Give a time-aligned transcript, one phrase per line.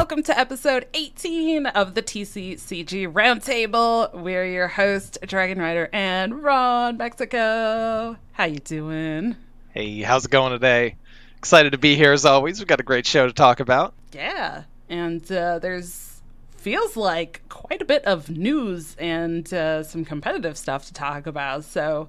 [0.00, 4.10] welcome to episode 18 of the TCCG Roundtable.
[4.14, 8.16] We're your host, Dragon Rider and Ron Mexico.
[8.32, 9.36] How you doing?
[9.74, 10.96] Hey, how's it going today?
[11.36, 12.58] Excited to be here as always.
[12.58, 13.92] We've got a great show to talk about.
[14.14, 16.22] Yeah, and uh, there's
[16.56, 21.64] feels like quite a bit of news and uh, some competitive stuff to talk about.
[21.64, 22.08] So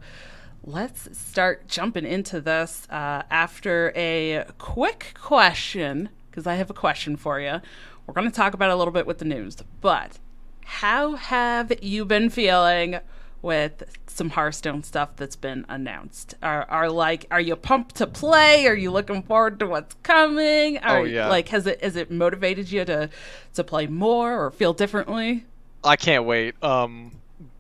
[0.64, 7.18] let's start jumping into this uh, after a quick question because I have a question
[7.18, 7.62] for you.
[8.08, 10.18] We're going to talk about a little bit with the news, but
[10.66, 13.00] how have you been feeling
[13.42, 16.36] with some Hearthstone stuff that's been announced?
[16.42, 18.68] Are are like are you pumped to play?
[18.68, 20.78] Are you looking forward to what's coming?
[20.80, 21.28] Are, oh yeah.
[21.28, 23.10] Like has it has it motivated you to
[23.56, 25.46] to play more or feel differently?
[25.84, 26.62] I can't wait.
[26.64, 27.12] Um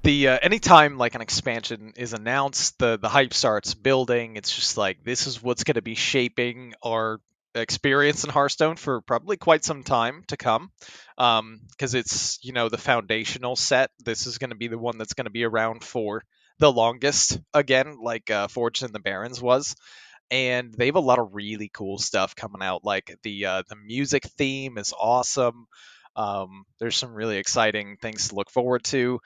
[0.03, 4.35] the uh, anytime like an expansion is announced, the the hype starts building.
[4.35, 7.19] It's just like this is what's going to be shaping our
[7.55, 10.71] experience in Hearthstone for probably quite some time to come
[11.17, 13.91] because um, it's you know the foundational set.
[14.03, 16.23] This is going to be the one that's going to be around for
[16.59, 19.75] the longest again, like uh, Forged in the Barrens was.
[20.29, 22.85] And they have a lot of really cool stuff coming out.
[22.85, 25.65] Like the uh, the music theme is awesome.
[26.15, 29.19] Um, there's some really exciting things to look forward to,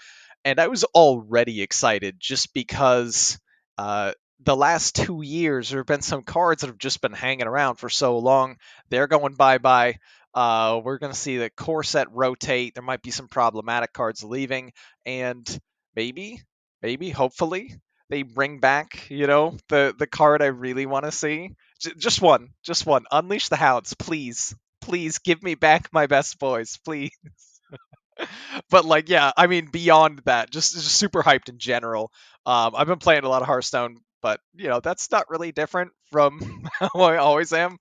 [0.43, 3.39] and I was already excited just because
[3.77, 7.47] uh, the last two years, there have been some cards that have just been hanging
[7.47, 8.58] around for so long.
[8.89, 10.00] They're going bye bye.
[10.33, 12.75] Uh, we're going to see the core set rotate.
[12.75, 14.73] There might be some problematic cards leaving,
[15.06, 15.47] and
[15.95, 16.41] maybe,
[16.81, 17.75] maybe, hopefully,
[18.09, 21.52] they bring back, you know, the the card I really want to see.
[21.80, 23.06] J- just one, just one.
[23.11, 27.11] Unleash the Hounds, please, please give me back my best boys, please.
[28.69, 32.11] but like, yeah, I mean, beyond that, just just super hyped in general.
[32.45, 35.91] Um, I've been playing a lot of Hearthstone but you know that's not really different
[36.12, 37.78] from how I always am.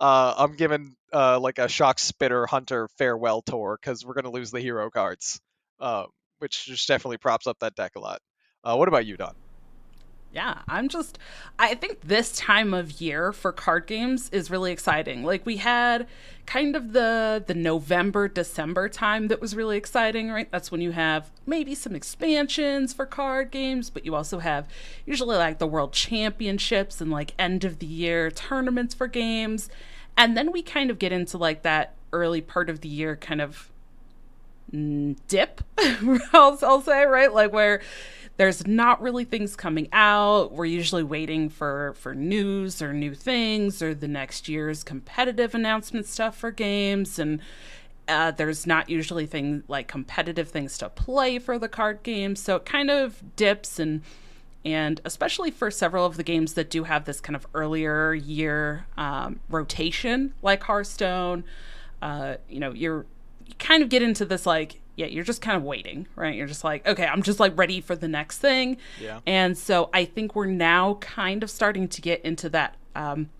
[0.00, 4.60] Uh, I'm giving uh, like a Shockspitter hunter farewell tour because we're gonna lose the
[4.60, 5.40] hero cards,
[5.80, 6.04] uh,
[6.38, 8.20] which just definitely props up that deck a lot.
[8.62, 9.34] Uh, what about you, Ron?
[10.34, 11.16] Yeah, I'm just
[11.60, 15.22] I think this time of year for card games is really exciting.
[15.22, 16.08] Like we had
[16.44, 20.50] kind of the the November December time that was really exciting, right?
[20.50, 24.66] That's when you have maybe some expansions for card games, but you also have
[25.06, 29.70] usually like the World Championships and like end of the year tournaments for games.
[30.16, 33.40] And then we kind of get into like that early part of the year kind
[33.40, 33.70] of
[34.72, 35.62] mm, dip,
[36.32, 37.32] I'll, I'll say, right?
[37.32, 37.80] Like where
[38.36, 40.52] there's not really things coming out.
[40.52, 46.06] We're usually waiting for for news or new things or the next year's competitive announcement
[46.06, 47.40] stuff for games and
[48.06, 52.56] uh, there's not usually things like competitive things to play for the card games, so
[52.56, 54.02] it kind of dips and
[54.64, 58.86] and especially for several of the games that do have this kind of earlier year
[58.96, 61.44] um, rotation, like Hearthstone,
[62.00, 63.04] uh, you know, you're
[63.46, 66.34] you kind of get into this like yeah, you're just kind of waiting, right?
[66.34, 68.76] You're just like, okay, I'm just like ready for the next thing.
[69.00, 69.20] Yeah.
[69.26, 73.30] And so I think we're now kind of starting to get into that um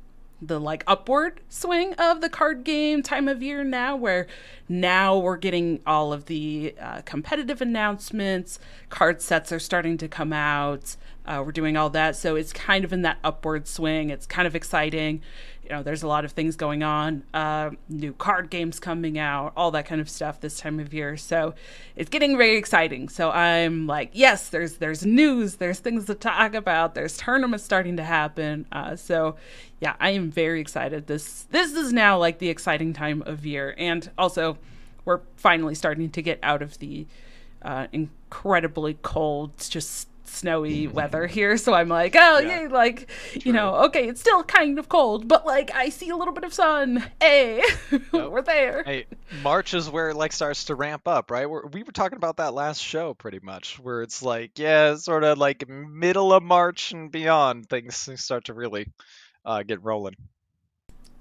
[0.47, 4.27] the like upward swing of the card game time of year now where
[4.69, 8.59] now we're getting all of the uh, competitive announcements
[8.91, 12.85] card sets are starting to come out uh, we're doing all that so it's kind
[12.85, 15.23] of in that upward swing it's kind of exciting
[15.65, 19.53] you know, there's a lot of things going on, uh, new card games coming out,
[19.57, 21.17] all that kind of stuff this time of year.
[21.17, 21.55] So
[21.97, 23.09] it's getting very exciting.
[23.09, 27.97] So I'm like, yes, there's there's news, there's things to talk about, there's tournaments starting
[27.97, 28.67] to happen.
[28.71, 29.37] Uh, so
[29.81, 31.07] yeah, I am very excited.
[31.07, 34.59] This this is now like the exciting time of year, and also
[35.05, 37.07] we're finally starting to get out of the
[37.63, 43.43] uh, incredibly cold, just snowy weather here, so I'm like, oh yeah, yeah like True.
[43.45, 46.45] you know, okay, it's still kind of cold, but like I see a little bit
[46.45, 47.05] of sun.
[47.21, 48.31] Hey, yep.
[48.31, 48.83] we're there.
[48.85, 49.07] Hey,
[49.43, 51.49] March is where it like starts to ramp up, right?
[51.49, 55.25] We're, we were talking about that last show, pretty much, where it's like, yeah, sort
[55.25, 58.87] of like middle of March and beyond, things start to really
[59.45, 60.17] uh, get rolling.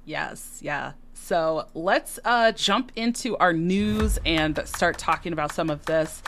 [0.06, 0.94] Yes, yeah.
[1.14, 6.22] So let's uh, jump into our news and start talking about some of this.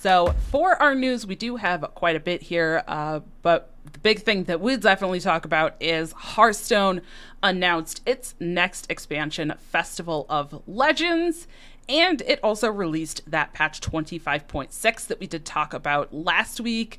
[0.00, 4.20] So for our news, we do have quite a bit here, uh, but the big
[4.20, 7.02] thing that we'll definitely talk about is Hearthstone
[7.42, 11.46] announced its next expansion, Festival of Legends.
[11.86, 16.98] And it also released that patch 25.6 that we did talk about last week,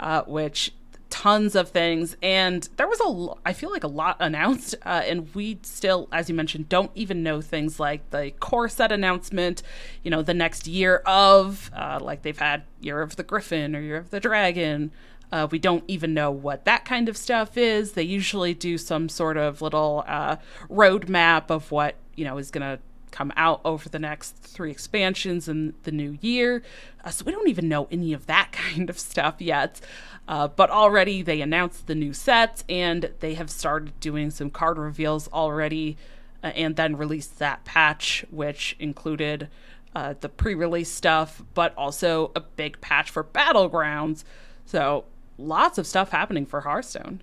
[0.00, 0.72] uh, which
[1.12, 2.16] tons of things.
[2.22, 3.12] And there was a
[3.44, 7.22] i feel like a lot announced uh, and we still as you mentioned don't even
[7.22, 9.62] know things like the core set announcement
[10.02, 13.80] you know the next year of uh, like they've had year of the griffin or
[13.80, 14.90] year of the dragon.
[15.30, 17.92] Uh, we don't even know what that kind of stuff is.
[17.92, 20.36] They usually do some sort of little uh,
[20.70, 22.82] roadmap of what you know is going to
[23.12, 26.62] come out over the next three expansions in the new year.
[27.04, 29.80] Uh, so we don't even know any of that kind of stuff yet.
[30.26, 34.78] Uh, but already they announced the new sets and they have started doing some card
[34.78, 35.96] reveals already
[36.42, 39.48] uh, and then released that patch, which included
[39.94, 44.24] uh, the pre release stuff, but also a big patch for Battlegrounds.
[44.64, 45.04] So
[45.38, 47.20] lots of stuff happening for Hearthstone.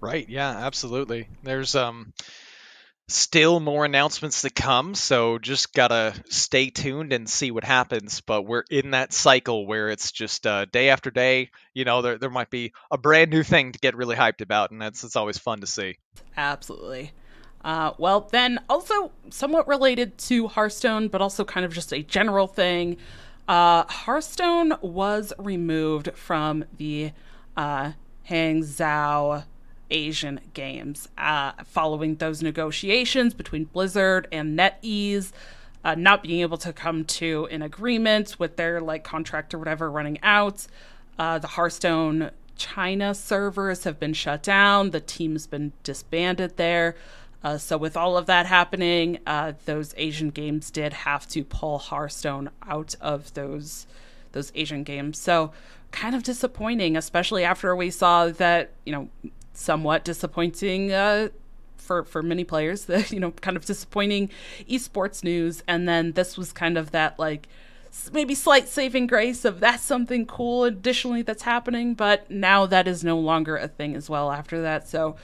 [0.00, 1.28] Right, yeah, absolutely.
[1.42, 2.12] There's um
[3.08, 8.20] still more announcements to come, so just gotta stay tuned and see what happens.
[8.20, 11.50] But we're in that cycle where it's just uh, day after day.
[11.74, 14.70] You know, there there might be a brand new thing to get really hyped about,
[14.70, 15.98] and that's it's always fun to see.
[16.36, 17.12] Absolutely.
[17.64, 22.46] Uh, well, then also somewhat related to Hearthstone, but also kind of just a general
[22.46, 22.98] thing.
[23.48, 27.12] Uh, Hearthstone was removed from the
[27.56, 27.92] uh,
[28.28, 29.44] Hangzhou
[29.90, 35.32] Asian Games uh, following those negotiations between Blizzard and NetEase.
[35.84, 39.90] Uh, not being able to come to an agreement with their like contract or whatever
[39.90, 40.66] running out.
[41.18, 44.90] Uh, the Hearthstone China servers have been shut down.
[44.90, 46.96] The team's been disbanded there.
[47.42, 51.78] Uh, so with all of that happening, uh, those Asian games did have to pull
[51.78, 53.86] Hearthstone out of those
[54.32, 55.18] those Asian games.
[55.18, 55.52] So
[55.92, 59.08] kind of disappointing, especially after we saw that you know
[59.54, 61.28] somewhat disappointing uh,
[61.76, 62.84] for for many players.
[62.84, 64.30] The you know kind of disappointing
[64.68, 67.48] esports news, and then this was kind of that like
[68.12, 73.04] maybe slight saving grace of that's something cool additionally that's happening, but now that is
[73.04, 74.88] no longer a thing as well after that.
[74.88, 75.16] So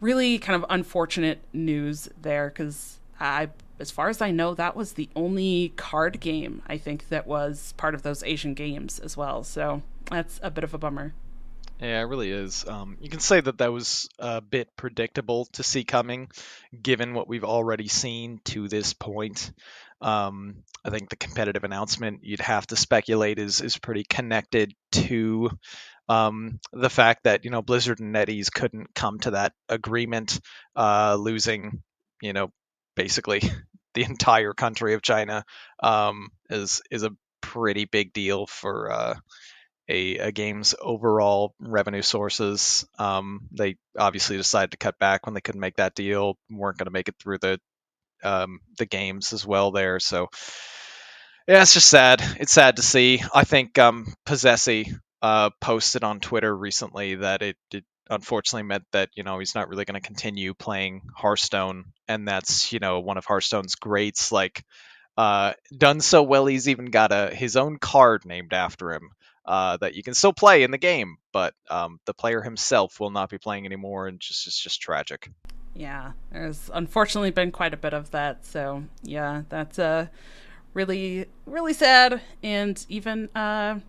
[0.00, 4.92] really kind of unfortunate news there because I, as far as I know, that was
[4.92, 9.44] the only card game I think that was part of those Asian games as well.
[9.44, 11.14] So that's a bit of a bummer.
[11.80, 12.64] Yeah, it really is.
[12.66, 16.30] Um, you can say that that was a bit predictable to see coming,
[16.80, 19.52] given what we've already seen to this point.
[20.00, 25.50] Um, I think the competitive announcement you'd have to speculate is is pretty connected to
[26.08, 30.40] um, the fact that you know Blizzard and NetEase couldn't come to that agreement,
[30.76, 31.82] uh, losing
[32.22, 32.50] you know
[32.94, 33.42] basically
[33.94, 35.44] the entire country of China
[35.82, 39.14] um, is is a pretty big deal for uh,
[39.88, 42.86] a, a, game's overall revenue sources.
[42.98, 46.86] Um, they obviously decided to cut back when they couldn't make that deal, weren't going
[46.86, 47.60] to make it through the
[48.24, 50.00] um, the games as well there.
[50.00, 50.28] So
[51.46, 52.22] yeah, it's just sad.
[52.40, 53.22] It's sad to see.
[53.32, 54.92] I think um, Possessi
[55.22, 59.68] uh, posted on Twitter recently that it, it unfortunately meant that you know he's not
[59.68, 64.32] really going to continue playing Hearthstone, and that's you know one of Hearthstone's greats.
[64.32, 64.64] Like
[65.16, 69.10] uh, done so well, he's even got a his own card named after him
[69.46, 73.10] uh, that you can still play in the game, but um, the player himself will
[73.10, 75.30] not be playing anymore, and just it's just tragic.
[75.74, 78.44] Yeah, there's unfortunately been quite a bit of that.
[78.46, 80.06] So yeah, that's uh
[80.74, 83.80] really really sad, and even uh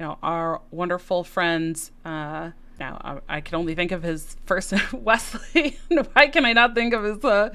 [0.00, 1.78] you know, our wonderful friend.
[2.04, 5.78] Uh, now I, I, can only think of his first Wesley.
[6.12, 7.54] Why can I not think of his uh,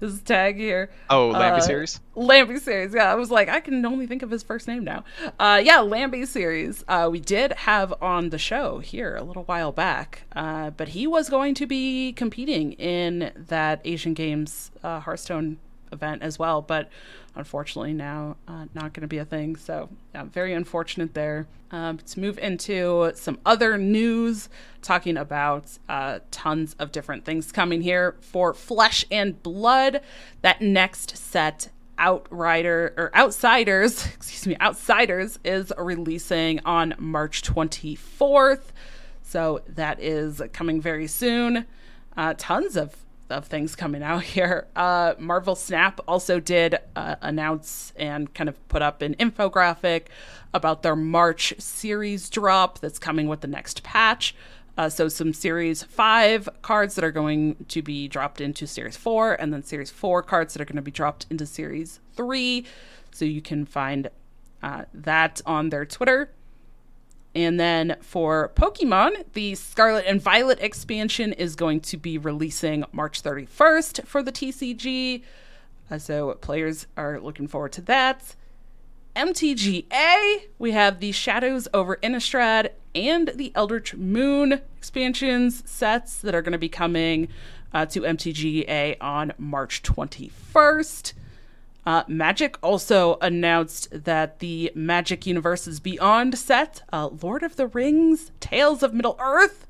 [0.00, 0.90] his tag here?
[1.08, 2.00] Oh, Lambie uh, series.
[2.16, 2.94] Lambyseries.
[2.94, 5.04] Yeah, I was like, I can only think of his first name now.
[5.38, 6.84] Uh, yeah, Lambyseries.
[6.88, 11.06] Uh, we did have on the show here a little while back, uh, but he
[11.06, 15.58] was going to be competing in that Asian Games uh, Hearthstone
[15.92, 16.90] event as well, but
[17.38, 19.56] unfortunately now uh, not going to be a thing.
[19.56, 21.46] So, yeah, very unfortunate there.
[21.70, 24.48] Um, to move into some other news,
[24.80, 30.00] talking about uh, tons of different things coming here for Flesh and Blood.
[30.42, 31.68] That next set
[31.98, 38.68] Outrider or Outsiders, excuse me, Outsiders is releasing on March 24th.
[39.22, 41.66] So that is coming very soon.
[42.16, 42.96] Uh, tons of
[43.30, 44.66] of things coming out here.
[44.74, 50.06] Uh, Marvel Snap also did uh, announce and kind of put up an infographic
[50.54, 54.34] about their March series drop that's coming with the next patch.
[54.76, 59.34] Uh, so some Series 5 cards that are going to be dropped into Series 4,
[59.34, 62.64] and then Series 4 cards that are going to be dropped into Series 3.
[63.10, 64.08] So you can find
[64.62, 66.30] uh, that on their Twitter.
[67.38, 73.22] And then for Pokemon, the Scarlet and Violet expansion is going to be releasing March
[73.22, 75.22] 31st for the TCG.
[75.88, 78.34] Uh, so players are looking forward to that.
[79.14, 86.42] MTGA, we have the Shadows over Innistrad and the Eldritch Moon expansions sets that are
[86.42, 87.28] going to be coming
[87.72, 91.12] uh, to MTGA on March 21st.
[91.88, 98.30] Uh, Magic also announced that the Magic Universes Beyond set, uh, Lord of the Rings,
[98.40, 99.66] Tales of Middle Earth,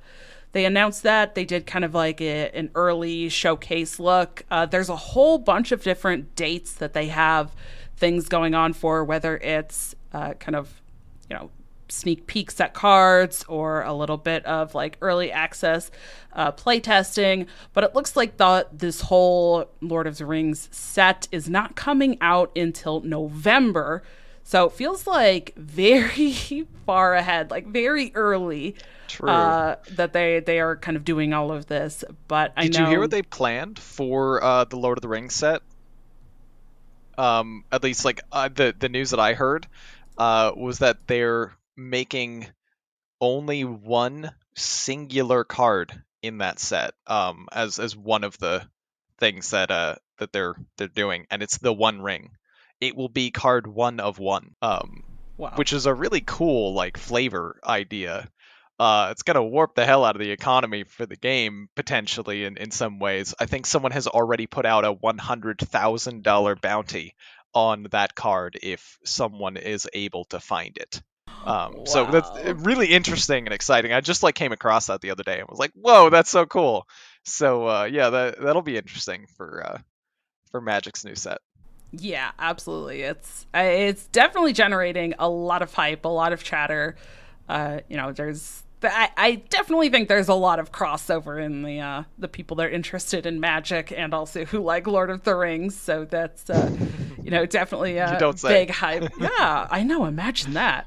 [0.50, 1.37] they announced that.
[1.37, 4.44] They did kind of like a, an early showcase look.
[4.50, 7.54] Uh, there's a whole bunch of different dates that they have
[7.96, 10.82] things going on for, whether it's uh, kind of
[11.30, 11.50] you know
[11.88, 15.90] sneak peeks at cards or a little bit of like early access
[16.33, 17.47] uh, playtesting.
[17.73, 22.18] But it looks like the, this whole Lord of the Rings set is not coming
[22.21, 24.02] out until November.
[24.45, 28.76] So it feels like very far ahead, like very early.
[29.09, 29.30] True.
[29.30, 32.80] Uh, that they they are kind of doing all of this, but I Did know.
[32.80, 35.62] you hear what they planned for uh, the Lord of the Rings set?
[37.16, 39.66] Um, at least like uh, the the news that I heard
[40.18, 42.47] uh, was that they're making
[43.20, 48.66] only one singular card in that set um, as as one of the
[49.18, 52.30] things that uh that they're they're doing, and it's the One Ring.
[52.80, 55.04] It will be card one of one, um,
[55.37, 55.52] wow.
[55.56, 58.28] which is a really cool like flavor idea.
[58.78, 62.56] Uh, it's gonna warp the hell out of the economy for the game potentially in,
[62.56, 63.35] in some ways.
[63.38, 67.14] I think someone has already put out a one hundred thousand dollar bounty
[67.54, 71.02] on that card if someone is able to find it.
[71.49, 72.31] Um, So that's
[72.64, 73.93] really interesting and exciting.
[73.93, 76.47] I just like came across that the other day and was like, "Whoa, that's so
[76.47, 76.87] cool!"
[77.25, 79.78] So uh, yeah, that that'll be interesting for uh,
[80.50, 81.38] for Magic's new set.
[81.93, 83.02] Yeah, absolutely.
[83.02, 86.97] It's it's definitely generating a lot of hype, a lot of chatter.
[87.49, 91.81] Uh, you know, there's I, I definitely think there's a lot of crossover in the
[91.81, 95.35] uh, the people that are interested in magic and also who like Lord of the
[95.35, 95.78] Rings.
[95.78, 96.76] So that's uh,
[97.28, 99.12] you know definitely a big hype.
[99.20, 100.06] yeah, I know.
[100.06, 100.87] Imagine that.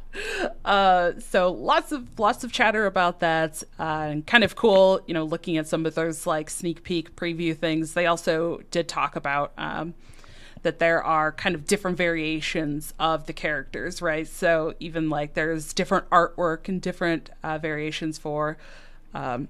[0.66, 5.02] Uh, so lots of lots of chatter about that, uh, and kind of cool.
[5.06, 7.94] You know, looking at some of those like sneak peek preview things.
[7.94, 9.54] They also did talk about.
[9.56, 9.94] Um,
[10.64, 14.28] that there are kind of different variations of the characters, right?
[14.28, 18.58] So even like there's different artwork and different uh, variations for,
[19.12, 19.48] um,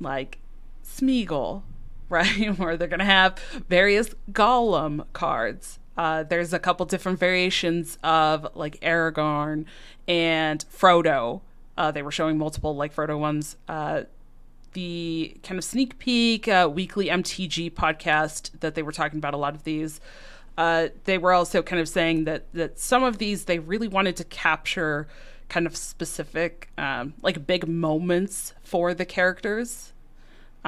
[0.00, 0.38] like
[0.82, 1.64] Smeagol,
[2.08, 2.58] right?
[2.58, 5.78] Where they're gonna have various Gollum cards.
[5.98, 9.64] Uh, there's a couple different variations of like Aragorn
[10.06, 11.40] and Frodo.
[11.76, 13.56] Uh, they were showing multiple like Frodo ones.
[13.68, 14.02] Uh,
[14.74, 19.36] the kind of sneak peek uh, weekly MTG podcast that they were talking about a
[19.36, 20.00] lot of these.
[20.56, 24.16] Uh, they were also kind of saying that that some of these they really wanted
[24.16, 25.08] to capture
[25.48, 29.92] kind of specific um, like big moments for the characters.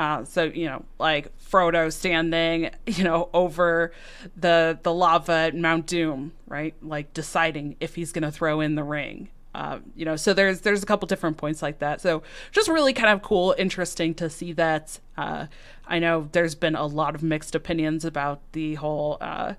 [0.00, 3.92] Uh, so you know, like Frodo standing, you know, over
[4.34, 6.74] the the lava at Mount Doom, right?
[6.80, 9.28] Like deciding if he's going to throw in the ring.
[9.54, 12.00] Uh, you know, so there's there's a couple different points like that.
[12.00, 14.98] So just really kind of cool, interesting to see that.
[15.18, 15.48] Uh,
[15.86, 19.52] I know there's been a lot of mixed opinions about the whole uh,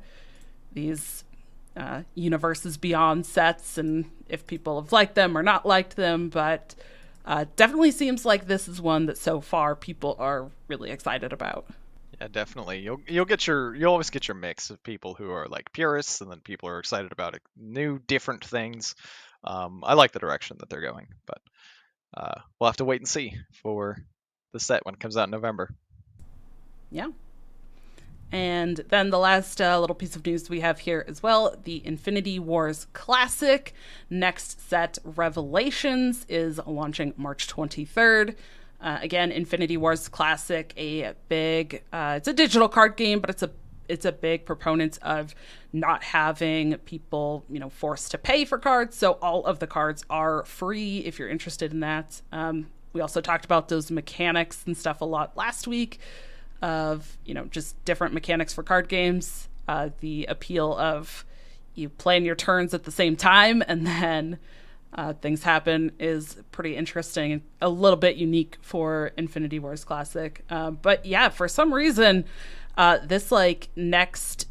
[0.71, 1.24] these
[1.77, 6.74] uh, universes beyond sets and if people have liked them or not liked them, but
[7.25, 11.66] uh, definitely seems like this is one that so far people are really excited about.
[12.20, 12.80] Yeah, definitely.
[12.80, 16.22] You'll you'll get your you'll always get your mix of people who are like purists
[16.22, 18.96] and then people who are excited about new different things.
[19.44, 21.42] Um, I like the direction that they're going, but
[22.16, 23.98] uh, we'll have to wait and see for
[24.54, 25.74] the set when it comes out in November.
[26.92, 27.08] Yeah.
[28.31, 31.85] And then the last uh, little piece of news we have here as well the
[31.85, 33.73] Infinity Wars Classic
[34.09, 38.35] next set Revelations is launching March 23rd.
[38.79, 43.43] Uh, again, Infinity Wars Classic, a big, uh, it's a digital card game, but it's
[43.43, 43.51] a
[43.89, 45.35] it's a big proponent of
[45.73, 48.95] not having people, you know, forced to pay for cards.
[48.95, 52.21] So all of the cards are free if you're interested in that.
[52.31, 56.00] Um, we also talked about those mechanics and stuff a lot last week
[56.62, 61.25] of you know just different mechanics for card games uh, the appeal of
[61.75, 64.39] you playing your turns at the same time and then
[64.94, 70.44] uh, things happen is pretty interesting and a little bit unique for infinity wars classic.
[70.50, 72.25] Uh, but yeah for some reason
[72.77, 74.48] uh, this like next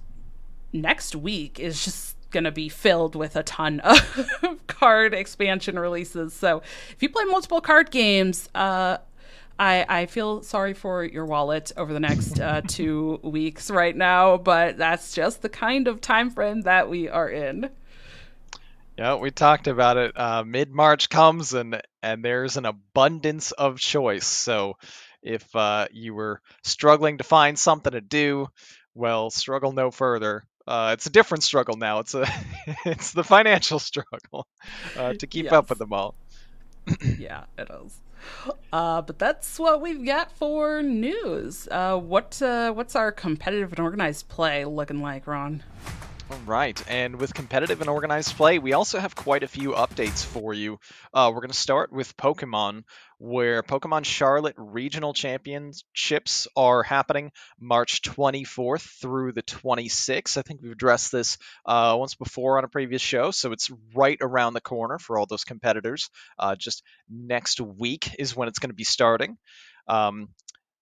[0.72, 6.32] next week is just gonna be filled with a ton of card expansion releases.
[6.32, 8.98] So if you play multiple card games uh,
[9.60, 14.38] I, I feel sorry for your wallet over the next uh, two weeks right now,
[14.38, 17.68] but that's just the kind of time frame that we are in.
[18.96, 20.18] Yeah, we talked about it.
[20.18, 24.26] Uh, Mid March comes and and there's an abundance of choice.
[24.26, 24.78] So
[25.22, 28.48] if uh, you were struggling to find something to do,
[28.94, 30.44] well, struggle no further.
[30.66, 31.98] Uh, it's a different struggle now.
[31.98, 32.26] It's a
[32.86, 34.46] it's the financial struggle
[34.96, 36.14] uh, to keep up with them all.
[37.18, 37.94] yeah, it is.
[38.72, 41.66] Uh, but that's what we've got for news.
[41.72, 45.64] Uh, what uh, what's our competitive and organized play looking like, Ron?
[46.46, 50.54] Right, and with competitive and organized play, we also have quite a few updates for
[50.54, 50.78] you.
[51.12, 52.84] Uh, we're going to start with Pokemon,
[53.18, 60.36] where Pokemon Charlotte Regional Championships are happening March 24th through the 26th.
[60.36, 64.18] I think we've addressed this uh, once before on a previous show, so it's right
[64.20, 66.10] around the corner for all those competitors.
[66.38, 69.36] Uh, just next week is when it's going to be starting.
[69.88, 70.28] Um,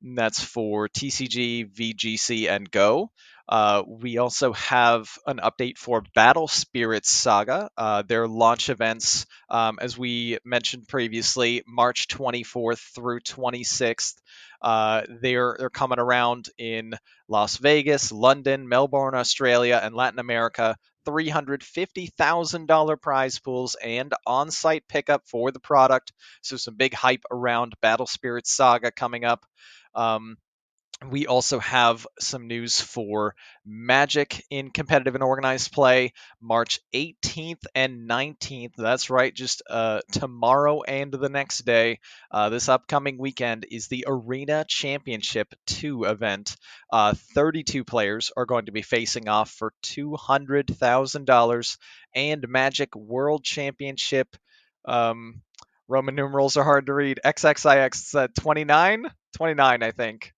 [0.02, 3.10] that's for TCG, VGC, and Go.
[3.48, 7.70] Uh, we also have an update for Battle Spirits Saga.
[7.78, 14.16] Uh, their launch events, um, as we mentioned previously, March 24th through 26th.
[14.60, 16.92] Uh, they're they're coming around in
[17.28, 20.76] Las Vegas, London, Melbourne, Australia, and Latin America.
[21.06, 26.12] $350,000 prize pools and on site pickup for the product.
[26.42, 29.46] So, some big hype around Battle Spirits Saga coming up.
[29.98, 30.36] Um,
[31.10, 38.08] we also have some news for Magic in competitive and organized play, March 18th and
[38.08, 38.72] 19th.
[38.76, 42.00] That's right, just uh, tomorrow and the next day.
[42.32, 46.56] Uh, this upcoming weekend is the Arena Championship 2 event.
[46.92, 51.76] Uh, 32 players are going to be facing off for $200,000,
[52.14, 54.36] and Magic World Championship.
[54.84, 55.42] Um,
[55.86, 57.20] Roman numerals are hard to read.
[57.24, 59.06] XXIX 29?
[59.34, 60.32] 29, I think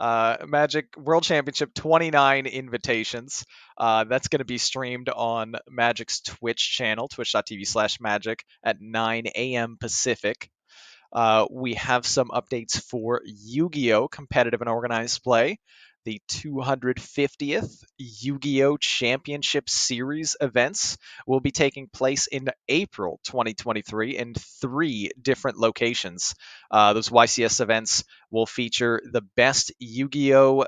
[0.00, 3.44] uh, Magic World Championship 29 invitations.
[3.76, 9.26] Uh, that's going to be streamed on Magic's Twitch channel, twitch.tv slash magic at 9
[9.34, 9.76] a.m.
[9.80, 10.50] Pacific.
[11.12, 14.08] Uh, we have some updates for Yu Gi Oh!
[14.08, 15.58] competitive and organized play
[16.08, 18.78] the 250th Yu Gi Oh!
[18.78, 20.96] Championship Series events
[21.26, 26.34] will be taking place in April 2023 in three different locations.
[26.70, 30.64] Uh, those YCS events will feature the best Yu Gi Oh!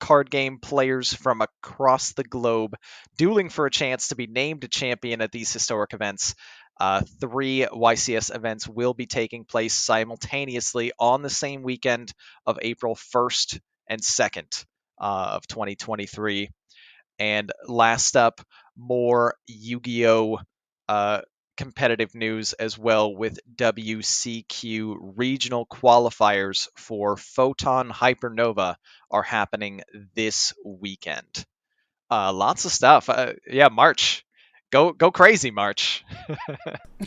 [0.00, 2.74] card game players from across the globe
[3.16, 6.34] dueling for a chance to be named a champion at these historic events.
[6.80, 12.12] Uh, three YCS events will be taking place simultaneously on the same weekend
[12.44, 14.64] of April 1st and 2nd
[15.02, 16.50] uh, of 2023.
[17.18, 18.40] And last up,
[18.76, 20.38] more Yu Gi Oh!
[20.88, 21.22] Uh,
[21.56, 28.76] competitive news as well with WCQ regional qualifiers for Photon Hypernova
[29.10, 29.82] are happening
[30.14, 31.44] this weekend.
[32.10, 33.08] Uh, lots of stuff.
[33.08, 34.24] Uh, yeah, March
[34.72, 36.04] go go crazy march.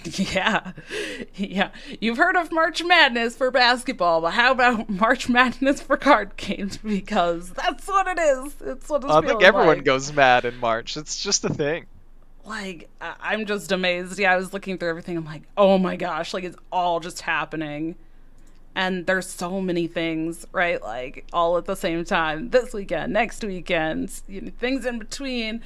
[0.03, 0.73] Yeah.
[1.35, 1.69] Yeah.
[2.01, 6.77] You've heard of march madness for basketball but how about march madness for card games?
[6.77, 8.53] Because that's what it is.
[8.61, 9.85] It's what it's i think everyone like.
[9.85, 10.97] goes mad in march.
[10.97, 11.85] It's just a thing.
[12.45, 14.19] Like i'm just amazed.
[14.19, 15.17] Yeah i was looking through everything.
[15.17, 17.95] I'm like oh my gosh like it's all just happening.
[18.75, 20.81] And there's so many things right?
[20.81, 22.49] Like all at the same time.
[22.49, 25.61] This weekend next weekend you know, things in between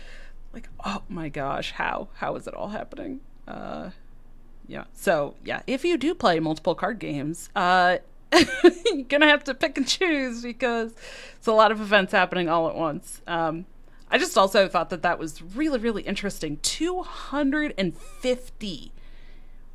[0.53, 3.89] like oh my gosh how how is it all happening uh
[4.67, 7.97] yeah so yeah if you do play multiple card games uh
[8.33, 10.93] you're gonna have to pick and choose because
[11.35, 13.65] it's a lot of events happening all at once um
[14.11, 18.91] i just also thought that that was really really interesting 250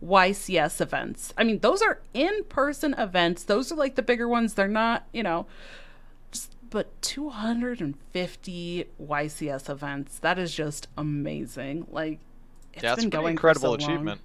[0.05, 1.33] YCS events.
[1.37, 3.45] I mean, those are in person events.
[3.45, 4.55] Those are like the bigger ones.
[4.55, 5.47] They're not, you know,
[6.71, 10.19] but 250 YCS events.
[10.19, 11.87] That is just amazing.
[11.91, 12.19] Like
[12.73, 14.07] it's yeah, been going incredible so achievement.
[14.07, 14.19] Long.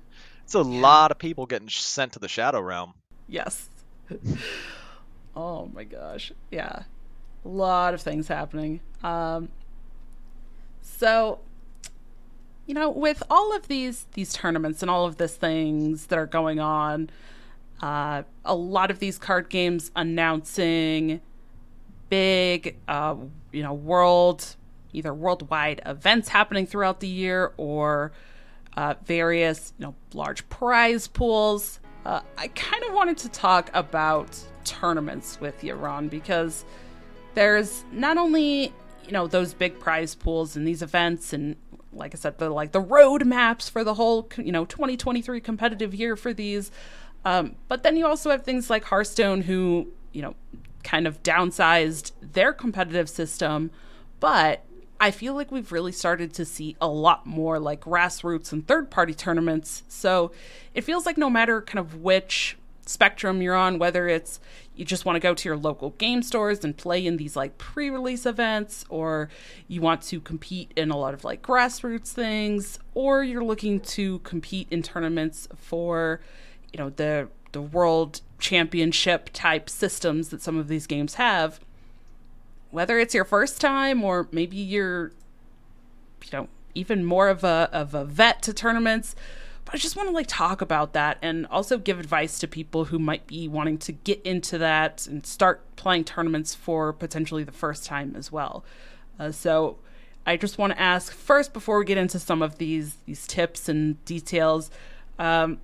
[0.44, 0.82] It's a yeah.
[0.82, 2.94] lot of people getting sent to the Shadow Realm.
[3.28, 3.70] Yes.
[5.36, 6.32] oh my gosh.
[6.52, 6.84] Yeah.
[7.46, 8.82] A lot of things happening.
[9.04, 9.50] Um
[10.82, 11.40] so
[12.66, 16.28] you know, with all of these these tournaments and all of these things that are
[16.28, 17.10] going on,
[17.82, 21.22] uh, a lot of these card games announcing
[22.10, 23.16] big, uh,
[23.52, 24.56] you know, world,
[24.94, 28.12] either worldwide events happening throughout the year or
[28.76, 31.80] uh, various, you know, large prize pools.
[32.06, 36.66] Uh, I kind of wanted to talk about tournaments with you, Ron, because
[37.36, 38.74] there's not only
[39.06, 41.56] you know those big prize pools and these events and
[41.92, 45.94] like I said, the like the road maps for the whole you know 2023 competitive
[45.94, 46.72] year for these.
[47.26, 50.36] Um, but then you also have things like Hearthstone, who you know
[50.90, 53.70] kind of downsized their competitive system,
[54.20, 54.66] but
[55.00, 58.90] I feel like we've really started to see a lot more like grassroots and third
[58.90, 59.84] party tournaments.
[59.88, 60.32] So
[60.74, 64.40] it feels like no matter kind of which spectrum you're on, whether it's
[64.76, 67.60] you just want to go to your local game stores and play in these like
[67.60, 69.30] pre release events, or
[69.68, 74.18] you want to compete in a lot of like grassroots things, or you're looking to
[74.20, 76.20] compete in tournaments for,
[76.74, 81.60] you know, the the world championship type systems that some of these games have,
[82.72, 85.12] whether it's your first time or maybe you're
[86.24, 89.16] you know, even more of a of a vet to tournaments.
[89.66, 92.86] But I just want to like talk about that and also give advice to people
[92.86, 97.52] who might be wanting to get into that and start playing tournaments for potentially the
[97.52, 98.64] first time as well.
[99.20, 99.78] Uh, so
[100.26, 103.70] I just want to ask first before we get into some of these these tips
[103.70, 104.72] and details.
[105.18, 105.60] Um,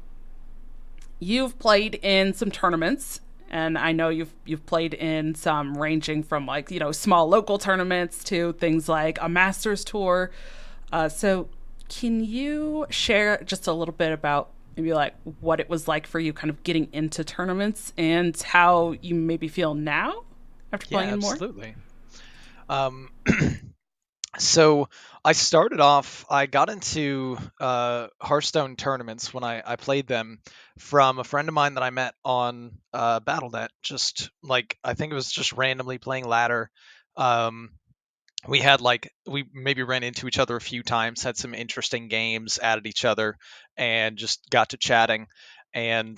[1.25, 6.45] you've played in some tournaments and I know you've you've played in some ranging from
[6.45, 10.31] like you know small local tournaments to things like a Masters tour.
[10.91, 11.49] Uh, so,
[11.89, 16.19] can you share just a little bit about maybe like what it was like for
[16.19, 20.23] you, kind of getting into tournaments, and how you maybe feel now
[20.71, 21.31] after playing yeah, more?
[21.31, 21.75] Absolutely.
[22.67, 23.09] Um,
[24.37, 24.89] so
[25.23, 26.25] I started off.
[26.29, 30.39] I got into uh, Hearthstone tournaments when I, I played them
[30.77, 33.69] from a friend of mine that I met on uh, BattleNet.
[33.81, 36.69] Just like I think it was just randomly playing ladder.
[37.17, 37.71] Um,
[38.47, 42.07] we had like we maybe ran into each other a few times, had some interesting
[42.07, 43.37] games, added each other,
[43.77, 45.27] and just got to chatting.
[45.73, 46.17] And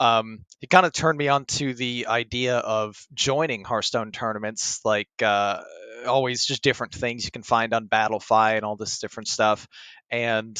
[0.00, 5.08] um, it kind of turned me on to the idea of joining Hearthstone tournaments, like
[5.22, 5.60] uh,
[6.06, 9.66] always just different things you can find on Battlefy and all this different stuff.
[10.10, 10.56] And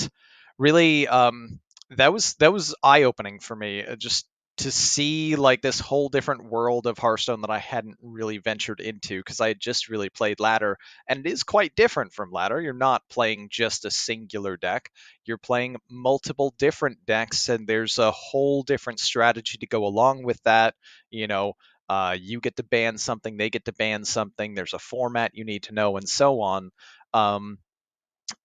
[0.58, 3.84] really, um, that was that was eye opening for me.
[3.84, 4.26] Uh, just
[4.58, 9.18] to see like this whole different world of Hearthstone that I hadn't really ventured into
[9.18, 12.60] because I had just really played ladder and it is quite different from ladder.
[12.60, 14.90] You're not playing just a singular deck.
[15.26, 20.42] You're playing multiple different decks and there's a whole different strategy to go along with
[20.44, 20.74] that.
[21.10, 21.52] You know,
[21.88, 24.54] uh, you get to ban something, they get to ban something.
[24.54, 26.70] There's a format you need to know, and so on.
[27.14, 27.58] Um,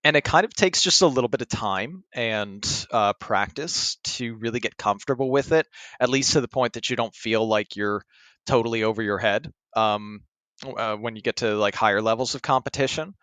[0.04, 4.36] and it kind of takes just a little bit of time and uh, practice to
[4.36, 5.68] really get comfortable with it,
[6.00, 8.04] at least to the point that you don't feel like you're
[8.46, 10.22] totally over your head um,
[10.78, 13.16] uh, when you get to like higher levels of competition.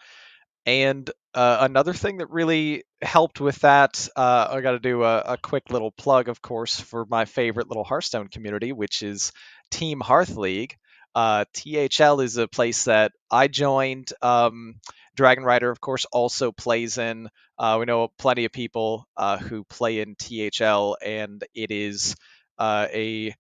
[0.67, 5.19] And uh, another thing that really helped with that, uh, I got to do a,
[5.21, 9.33] a, quick little plug, of course, for my favorite little Hearthstone community, which is
[9.71, 10.77] Team Hearth League.
[11.15, 14.13] Uh, THL is a place that I joined.
[14.23, 14.77] Um,
[15.17, 17.29] Dragon Rider, of course, also plays in.
[17.59, 22.15] Uh, we know plenty of people uh, who play in THL, and it is
[22.57, 23.35] uh, a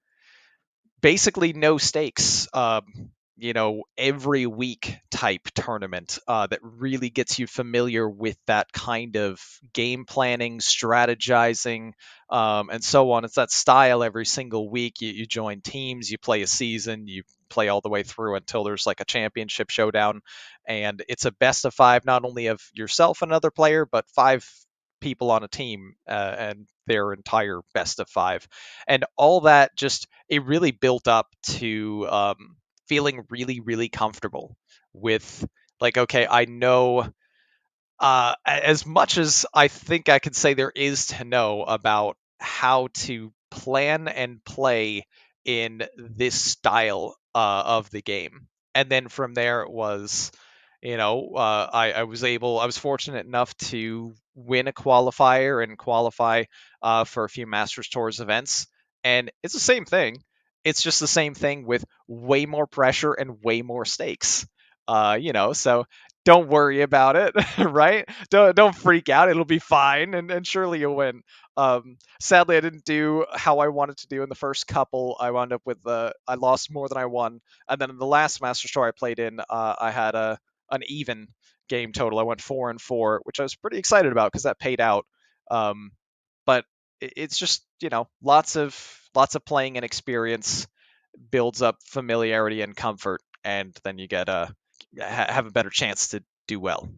[1.00, 2.48] basically no stakes.
[2.52, 8.72] Um, you know, every week type tournament uh, that really gets you familiar with that
[8.72, 9.40] kind of
[9.72, 11.92] game planning, strategizing,
[12.30, 13.24] um, and so on.
[13.24, 15.00] It's that style every single week.
[15.00, 18.64] You, you join teams, you play a season, you play all the way through until
[18.64, 20.20] there's like a championship showdown.
[20.66, 24.46] And it's a best of five, not only of yourself and another player, but five
[25.00, 28.46] people on a team uh, and their entire best of five.
[28.86, 32.56] And all that just, it really built up to um,
[32.88, 34.56] feeling really, really comfortable
[34.92, 35.46] with,
[35.80, 37.08] like, okay, I know.
[38.00, 42.88] Uh, as much as I think I could say there is to know about how
[42.94, 45.04] to plan and play
[45.44, 48.46] in this style uh, of the game.
[48.74, 50.30] And then from there it was,
[50.80, 55.62] you know, uh, I, I was able, I was fortunate enough to win a qualifier
[55.64, 56.44] and qualify
[56.80, 58.68] uh, for a few Masters Tours events.
[59.02, 60.22] And it's the same thing.
[60.64, 64.46] It's just the same thing with way more pressure and way more stakes.
[64.86, 65.84] Uh, you know, so
[66.24, 68.08] don't worry about it, right?
[68.30, 69.30] Don't don't freak out.
[69.30, 71.22] It'll be fine, and, and surely you'll win.
[71.56, 75.16] Um, sadly, I didn't do how I wanted to do in the first couple.
[75.18, 78.06] I wound up with uh, I lost more than I won, and then in the
[78.06, 80.38] last Master Tour I played in, uh, I had a
[80.70, 81.28] an even
[81.68, 82.18] game total.
[82.18, 85.06] I went four and four, which I was pretty excited about because that paid out.
[85.50, 85.92] Um,
[86.46, 86.64] but
[87.00, 88.74] it's just you know lots of
[89.18, 90.68] lots of playing and experience
[91.32, 94.54] builds up familiarity and comfort, and then you get a
[95.00, 96.88] have a better chance to do well.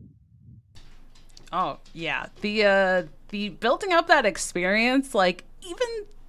[1.51, 5.89] Oh yeah, the uh, the building up that experience, like even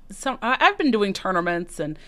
[0.10, 2.00] some, I've been doing tournaments and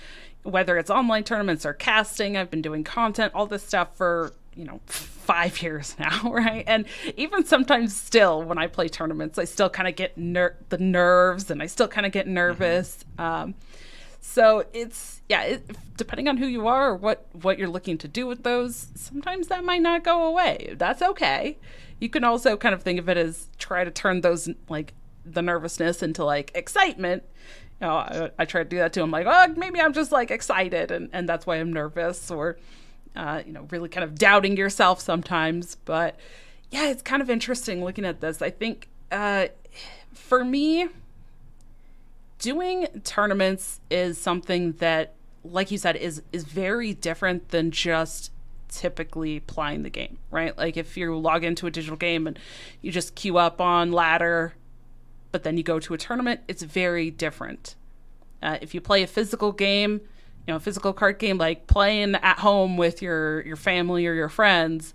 [0.43, 4.63] whether it's online tournaments or casting, I've been doing content, all this stuff for you
[4.63, 6.63] know five years now, right?
[6.67, 6.85] And
[7.17, 11.51] even sometimes still when I play tournaments, I still kind of get ner- the nerves
[11.51, 12.35] and I still kind of get mm-hmm.
[12.35, 13.03] nervous.
[13.17, 13.21] Mm-hmm.
[13.21, 13.55] Um,
[14.25, 18.07] so it's yeah, it, depending on who you are or what what you're looking to
[18.07, 20.75] do with those, sometimes that might not go away.
[20.77, 21.57] That's okay.
[21.99, 24.93] You can also kind of think of it as try to turn those like
[25.25, 27.23] the nervousness into like excitement.
[27.81, 29.03] You know, I, I try to do that too.
[29.03, 32.57] I'm like, oh, maybe I'm just like excited, and and that's why I'm nervous, or
[33.17, 35.75] uh, you know, really kind of doubting yourself sometimes.
[35.83, 36.15] But
[36.71, 38.41] yeah, it's kind of interesting looking at this.
[38.41, 39.47] I think uh,
[40.13, 40.87] for me
[42.39, 48.31] doing tournaments is something that like you said is is very different than just
[48.69, 50.57] typically playing the game, right?
[50.57, 52.39] Like if you log into a digital game and
[52.81, 54.53] you just queue up on ladder,
[55.31, 57.75] but then you go to a tournament, it's very different.
[58.41, 60.01] Uh, if you play a physical game,
[60.45, 64.13] you know, a physical card game, like playing at home with your your family or
[64.13, 64.93] your friends,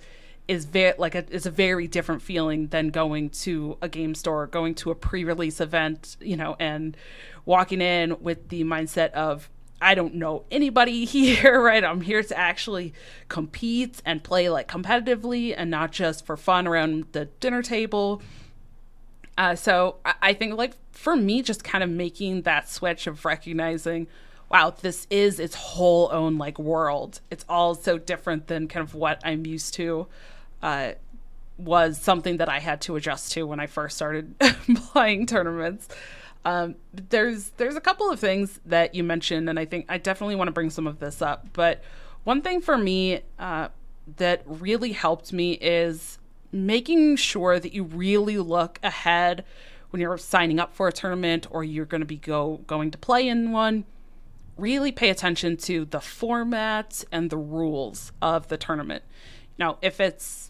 [0.49, 4.47] is very like a, is a very different feeling than going to a game store,
[4.47, 6.97] going to a pre-release event, you know, and
[7.45, 11.85] walking in with the mindset of I don't know anybody here, right?
[11.85, 12.95] I'm here to actually
[13.29, 18.23] compete and play like competitively and not just for fun around the dinner table.
[19.37, 24.09] Uh, so I think like for me, just kind of making that switch of recognizing,
[24.51, 27.21] wow, this is its whole own like world.
[27.31, 30.09] It's all so different than kind of what I'm used to.
[30.63, 30.93] Uh,
[31.59, 34.39] was something that I had to adjust to when I first started
[34.93, 35.89] playing tournaments.
[36.45, 40.37] Um, there's there's a couple of things that you mentioned, and I think I definitely
[40.37, 41.49] want to bring some of this up.
[41.53, 41.83] But
[42.25, 43.69] one thing for me uh,
[44.17, 46.19] that really helped me is
[46.53, 49.45] making sure that you really look ahead
[49.91, 52.99] when you're signing up for a tournament or you're going to be go going to
[52.99, 53.85] play in one.
[54.57, 59.05] Really pay attention to the format and the rules of the tournament.
[59.59, 60.48] Now, if it's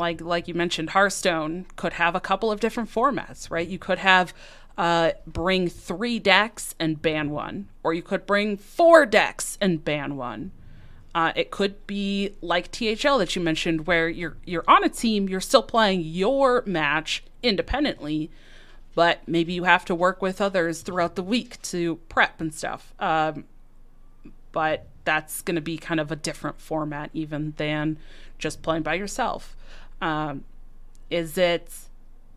[0.00, 3.68] like like you mentioned, Hearthstone could have a couple of different formats, right?
[3.68, 4.34] You could have
[4.76, 10.16] uh, bring three decks and ban one, or you could bring four decks and ban
[10.16, 10.50] one.
[11.14, 15.28] Uh, it could be like THL that you mentioned, where you're you're on a team,
[15.28, 18.30] you're still playing your match independently,
[18.94, 22.94] but maybe you have to work with others throughout the week to prep and stuff.
[22.98, 23.44] Um,
[24.52, 27.98] but that's going to be kind of a different format even than
[28.38, 29.56] just playing by yourself.
[30.00, 30.44] Um,
[31.10, 31.72] is it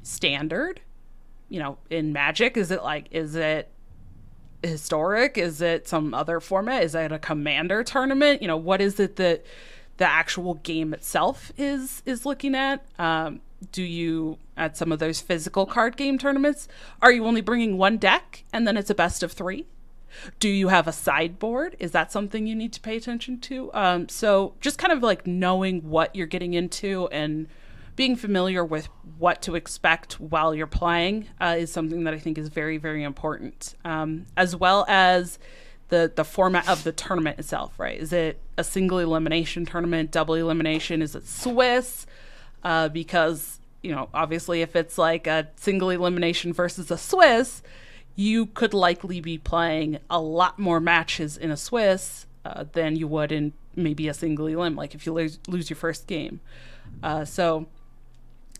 [0.02, 0.82] standard?
[1.54, 2.58] you know, in Magic?
[2.58, 3.70] Is it like, is it
[4.64, 5.38] historic?
[5.38, 6.82] Is it some other format?
[6.82, 8.42] Is it a commander tournament?
[8.42, 9.46] You know, what is it that
[9.98, 12.84] the actual game itself is is looking at?
[12.98, 16.68] Um, do you at some of those physical card game tournaments
[17.02, 19.68] are you only bringing one deck and then it's a best of three?
[20.40, 21.76] Do you have a sideboard?
[21.80, 23.72] Is that something you need to pay attention to?
[23.74, 27.48] Um, so just kind of like knowing what you're getting into and
[27.96, 32.38] being familiar with what to expect while you're playing uh, is something that I think
[32.38, 35.38] is very, very important, um, as well as
[35.90, 37.80] the the format of the tournament itself.
[37.80, 38.00] Right?
[38.00, 41.02] Is it a single elimination tournament, double elimination?
[41.02, 42.06] Is it Swiss?
[42.64, 47.62] Uh, because you know, obviously, if it's like a single elimination versus a Swiss,
[48.16, 53.08] you could likely be playing a lot more matches in a Swiss uh, than you
[53.08, 54.76] would in maybe a single elim.
[54.76, 56.40] Like if you lose, lose your first game.
[57.02, 57.68] Uh, so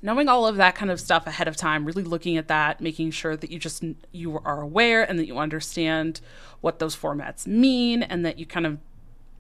[0.04, 3.10] knowing all of that kind of stuff ahead of time really looking at that making
[3.10, 6.20] sure that you just you are aware and that you understand
[6.62, 8.78] what those formats mean and that you kind of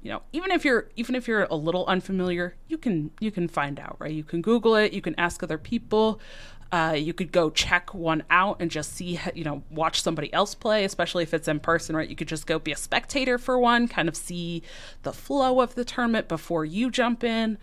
[0.01, 3.47] you know even if you're even if you're a little unfamiliar you can you can
[3.47, 6.19] find out right you can google it you can ask other people
[6.73, 10.55] uh, you could go check one out and just see you know watch somebody else
[10.55, 13.59] play especially if it's in person right you could just go be a spectator for
[13.59, 14.63] one kind of see
[15.03, 17.59] the flow of the tournament before you jump in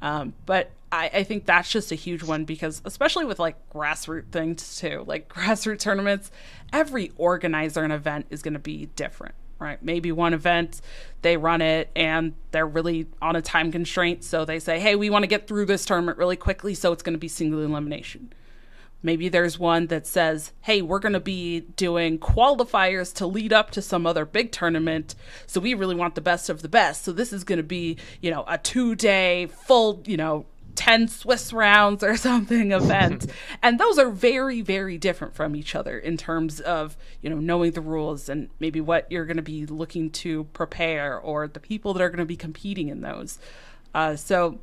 [0.00, 4.30] um, but I, I think that's just a huge one because especially with like grassroots
[4.30, 6.30] things too, like grassroots tournaments,
[6.72, 9.80] every organizer and event is going to be different right?
[9.80, 10.80] Maybe one event
[11.22, 15.08] they run it and they're really on a time constraint, so they say, "Hey, we
[15.08, 18.32] want to get through this tournament really quickly, so it's going to be single elimination."
[19.02, 23.70] Maybe there's one that says, hey, we're going to be doing qualifiers to lead up
[23.72, 25.14] to some other big tournament.
[25.46, 27.02] So we really want the best of the best.
[27.02, 31.08] So this is going to be, you know, a two day full, you know, 10
[31.08, 33.26] Swiss rounds or something event.
[33.62, 37.72] and those are very, very different from each other in terms of, you know, knowing
[37.72, 41.94] the rules and maybe what you're going to be looking to prepare or the people
[41.94, 43.38] that are going to be competing in those.
[43.94, 44.58] Uh, so,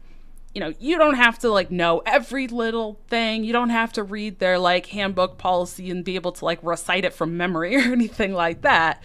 [0.54, 3.44] you know, you don't have to like know every little thing.
[3.44, 7.06] You don't have to read their like handbook policy and be able to like recite
[7.06, 9.02] it from memory or anything like that.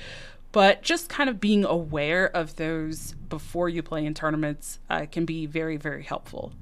[0.52, 5.24] But just kind of being aware of those before you play in tournaments uh, can
[5.24, 6.52] be very, very helpful.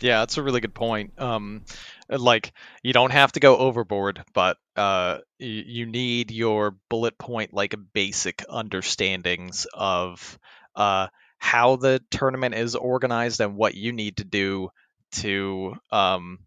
[0.00, 1.12] Yeah, that's a really good point.
[1.18, 1.62] Um,
[2.08, 2.52] like
[2.82, 7.74] you don't have to go overboard, but uh, y- you need your bullet point like
[7.92, 10.38] basic understandings of
[10.74, 11.08] uh,
[11.42, 14.70] how the tournament is organized and what you need to do
[15.10, 16.38] to um,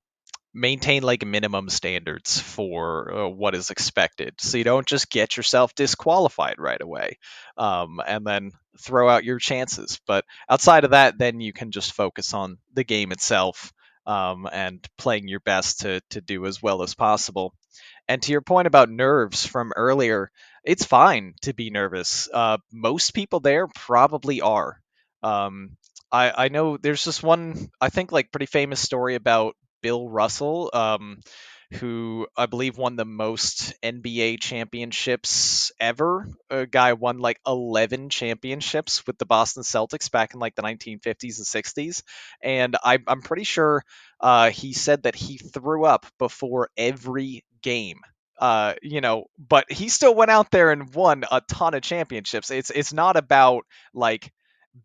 [0.53, 4.35] maintain like minimum standards for uh, what is expected.
[4.39, 7.19] So you don't just get yourself disqualified right away
[7.57, 9.99] um, and then throw out your chances.
[10.07, 13.73] But outside of that then you can just focus on the game itself
[14.07, 17.53] um, and playing your best to, to do as well as possible.
[18.07, 20.31] And to your point about nerves from earlier
[20.63, 22.29] it's fine to be nervous.
[22.33, 24.79] Uh, most people there probably are
[25.25, 25.77] um,
[26.11, 30.69] I I know there's just one I think like pretty famous story about Bill Russell.
[30.73, 31.19] Um,
[31.73, 36.27] who I believe won the most NBA championships ever.
[36.49, 41.37] A guy won like 11 championships with the Boston Celtics back in like the 1950s
[41.37, 42.03] and 60s.
[42.41, 43.83] And I, am pretty sure
[44.21, 47.99] uh, he said that he threw up before every game.
[48.37, 52.51] Uh, you know, but he still went out there and won a ton of championships.
[52.51, 54.31] It's it's not about like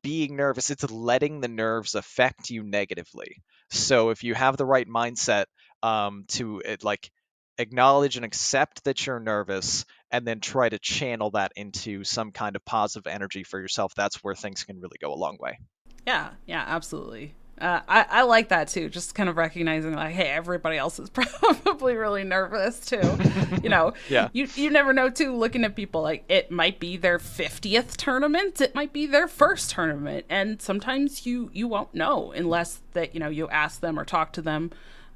[0.03, 3.43] being nervous, it's letting the nerves affect you negatively.
[3.71, 5.45] So if you have the right mindset
[5.83, 7.11] um, to it, like
[7.59, 12.57] acknowledge and accept that you're nervous and then try to channel that into some kind
[12.57, 15.59] of positive energy for yourself that's where things can really go a long way
[16.07, 20.29] yeah yeah absolutely uh, I, I like that too just kind of recognizing like hey
[20.29, 23.19] everybody else is probably really nervous too.
[23.63, 24.29] You know yeah.
[24.33, 28.61] you, you never know too looking at people like it might be their 50th tournament
[28.61, 33.21] it might be their first tournament and sometimes you you won't know unless that you
[33.21, 34.71] know you ask them or talk to them.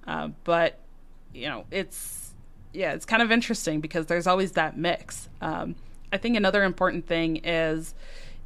[0.07, 0.78] Uh, but
[1.33, 2.33] you know, it's
[2.72, 5.28] yeah, it's kind of interesting because there's always that mix.
[5.40, 5.74] Um,
[6.12, 7.94] I think another important thing is,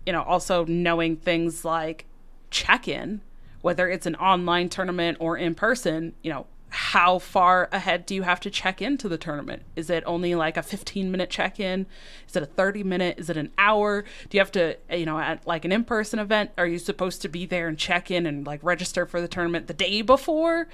[0.07, 2.07] you know, also knowing things like
[2.51, 3.21] check-in,
[3.61, 6.14] whether it's an online tournament or in person.
[6.23, 9.62] You know, how far ahead do you have to check into the tournament?
[9.75, 11.87] Is it only like a 15 minute check in?
[12.29, 13.18] Is it a 30 minute?
[13.18, 14.03] Is it an hour?
[14.29, 17.23] Do you have to, you know, at like an in person event, are you supposed
[17.23, 20.68] to be there and check in and like register for the tournament the day before?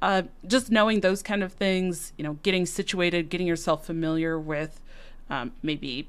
[0.00, 4.80] Uh, just knowing those kind of things, you know, getting situated, getting yourself familiar with
[5.28, 6.08] um, maybe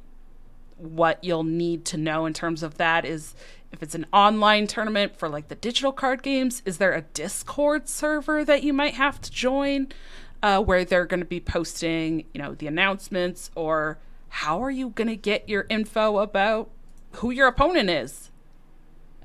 [0.81, 3.35] what you'll need to know in terms of that is
[3.71, 7.87] if it's an online tournament for like the digital card games, is there a Discord
[7.87, 9.87] server that you might have to join
[10.43, 14.89] uh, where they're going to be posting, you know, the announcements or how are you
[14.89, 16.69] going to get your info about
[17.13, 18.30] who your opponent is?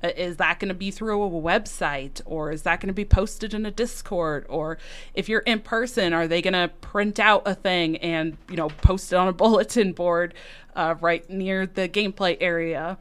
[0.03, 3.05] Uh, is that going to be through a website or is that going to be
[3.05, 4.77] posted in a discord or
[5.15, 8.69] if you're in person are they going to print out a thing and you know
[8.69, 10.35] post it on a bulletin board
[10.75, 12.97] uh, right near the gameplay area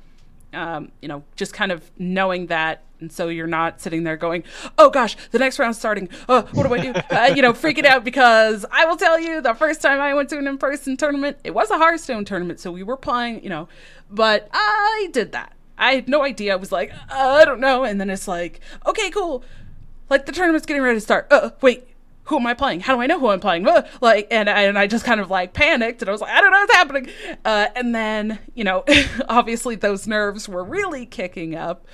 [0.56, 2.82] um, you know, just kind of knowing that.
[2.98, 4.42] And so you're not sitting there going,
[4.78, 6.08] oh gosh, the next round's starting.
[6.30, 6.92] Oh, what do I do?
[7.14, 10.30] uh, you know, freaking out because I will tell you the first time I went
[10.30, 12.58] to an in person tournament, it was a Hearthstone tournament.
[12.58, 13.68] So we were playing, you know,
[14.10, 15.52] but I did that.
[15.78, 16.52] I had no idea.
[16.52, 17.84] I was like, uh, I don't know.
[17.84, 19.44] And then it's like, okay, cool.
[20.08, 21.26] Like the tournament's getting ready to start.
[21.30, 21.88] Uh, wait,
[22.24, 22.80] who am I playing?
[22.80, 23.66] How do I know who I'm playing?
[24.00, 26.50] Like, and and I just kind of like panicked, and I was like, I don't
[26.50, 27.08] know what's happening.
[27.44, 28.84] Uh, and then, you know,
[29.28, 31.86] obviously those nerves were really kicking up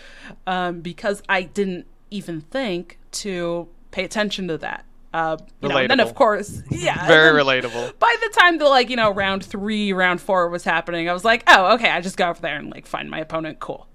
[0.47, 4.85] um, because I didn't even think to pay attention to that.
[5.13, 7.99] Uh, you know, and then of course, yeah, very relatable.
[7.99, 11.25] By the time the like you know round three, round four was happening, I was
[11.25, 13.61] like, oh, okay, I just go over there and like find my opponent.
[13.61, 13.87] Cool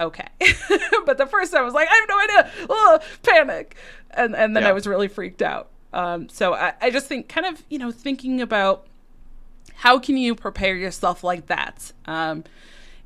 [0.00, 0.28] okay.
[1.06, 2.66] but the first time I was like, I have no idea.
[2.68, 3.76] Oh, panic.
[4.10, 4.70] And and then yeah.
[4.70, 5.70] I was really freaked out.
[5.92, 8.86] Um, so I, I just think kind of, you know, thinking about
[9.74, 11.92] how can you prepare yourself like that?
[12.06, 12.44] Um,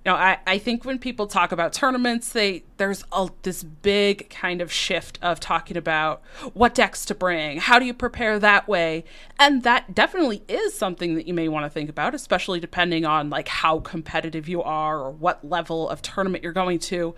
[0.07, 4.61] know, I, I think when people talk about tournaments, they there's a, this big kind
[4.61, 6.23] of shift of talking about
[6.55, 9.05] what decks to bring, how do you prepare that way,
[9.39, 13.29] and that definitely is something that you may want to think about, especially depending on
[13.29, 17.15] like how competitive you are or what level of tournament you're going to.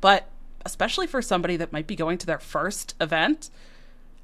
[0.00, 0.28] But
[0.64, 3.50] especially for somebody that might be going to their first event,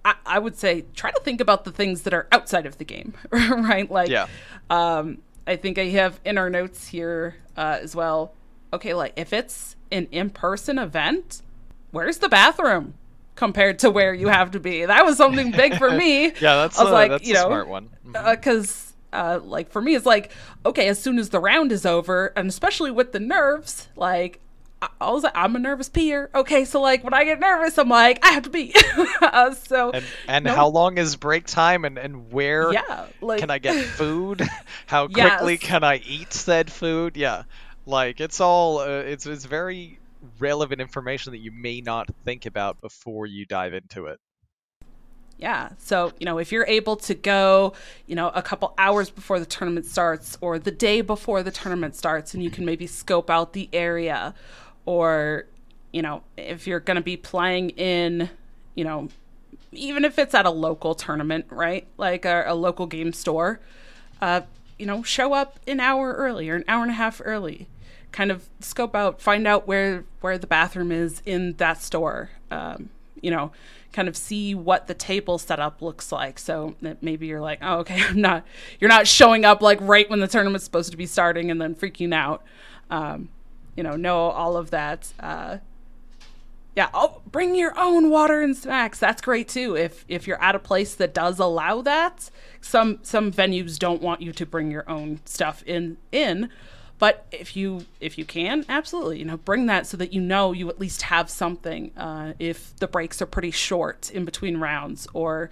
[0.05, 2.85] I, I would say try to think about the things that are outside of the
[2.85, 3.91] game, right?
[3.91, 4.27] Like, yeah.
[4.69, 8.35] um, I think I have in our notes here uh, as well.
[8.73, 11.43] Okay, like if it's an in-person event,
[11.91, 12.95] where's the bathroom
[13.35, 14.85] compared to where you have to be?
[14.85, 16.25] That was something big for me.
[16.41, 17.91] yeah, that's I was a, like, that's you know, smart one.
[18.05, 19.17] Because mm-hmm.
[19.17, 20.33] uh, uh, like for me, it's like
[20.65, 24.41] okay, as soon as the round is over, and especially with the nerves, like
[25.01, 26.31] I was like, I'm a nervous peer.
[26.35, 28.75] Okay, so like when I get nervous, I'm like, I have to be.
[29.21, 30.55] uh, so and, and no.
[30.55, 34.43] how long is break time, and and where yeah, like, can I get food?
[34.87, 35.63] how quickly yes.
[35.63, 37.17] can I eat said food?
[37.17, 37.45] Yeah,
[37.87, 39.99] like it's all uh, it's it's very
[40.39, 44.21] relevant information that you may not think about before you dive into it.
[45.43, 45.71] Yeah.
[45.79, 47.73] So, you know, if you're able to go,
[48.07, 51.97] you know, a couple hours before the tournament starts or the day before the tournament
[51.97, 54.35] starts and you can maybe scope out the area
[54.87, 55.47] or
[55.93, 58.31] you know if you're going to be playing in
[58.75, 59.09] you know
[59.73, 61.87] even if it's at a local tournament right?
[61.97, 63.61] Like a, a local game store
[64.21, 64.43] uh,
[64.79, 67.69] you know show up an hour early or an hour and a half early.
[68.11, 72.91] Kind of scope out find out where where the bathroom is in that store um,
[73.21, 73.53] you know
[73.93, 76.39] kind of see what the table setup looks like.
[76.39, 78.45] So that maybe you're like oh okay i'm not
[78.81, 81.75] you're not showing up like right when the tournament's supposed to be starting and then
[81.75, 82.43] freaking out.
[82.91, 83.31] Um,
[83.77, 85.59] you know know all of that uh,
[86.75, 88.99] Yeah, oh, bring your own water and snacks.
[88.99, 89.77] That's great too.
[89.77, 92.31] If if you're at a place that does allow that,
[92.63, 96.49] some some venues don't want you to bring your own stuff in in,
[96.99, 100.53] but if you if you can, absolutely, you know, bring that so that you know
[100.53, 101.91] you at least have something.
[101.97, 105.51] Uh, if the breaks are pretty short in between rounds, or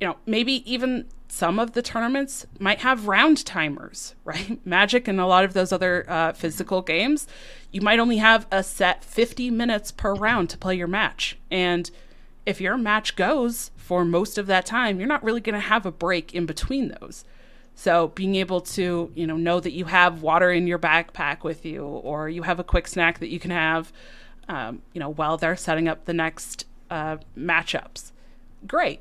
[0.00, 4.64] you know, maybe even some of the tournaments might have round timers, right?
[4.66, 7.26] Magic and a lot of those other uh, physical games,
[7.70, 11.38] you might only have a set 50 minutes per round to play your match.
[11.50, 11.90] And
[12.46, 15.84] if your match goes for most of that time, you're not really going to have
[15.84, 17.24] a break in between those.
[17.74, 21.64] So being able to, you know, know that you have water in your backpack with
[21.64, 23.92] you, or you have a quick snack that you can have,
[24.48, 28.10] um, you know, while they're setting up the next uh, matchups,
[28.66, 29.00] great.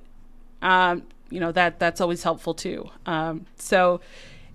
[0.61, 2.89] Um, you know that that's always helpful too.
[3.05, 4.01] Um, so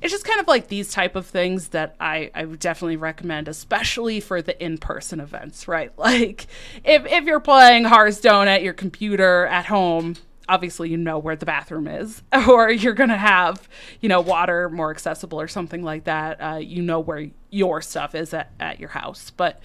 [0.03, 3.47] it's just kind of like these type of things that I, I would definitely recommend,
[3.47, 5.93] especially for the in-person events, right?
[6.03, 6.49] Like
[6.85, 10.17] if, if you're playing Hearthstone at your computer at home,
[10.49, 13.69] obviously you know where the bathroom is, or you're gonna have,
[14.01, 16.39] you know, water more accessible or something like that.
[16.41, 19.31] Uh, you know where your stuff is at, at your house.
[19.31, 19.61] But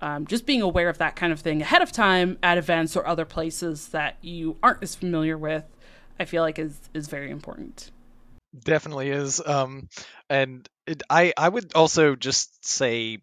[0.00, 3.06] um, just being aware of that kind of thing ahead of time at events or
[3.06, 5.64] other places that you aren't as familiar with
[6.18, 7.90] I feel like is is very important.
[8.64, 9.42] Definitely is.
[9.44, 9.88] Um,
[10.30, 13.18] and it, I I would also just say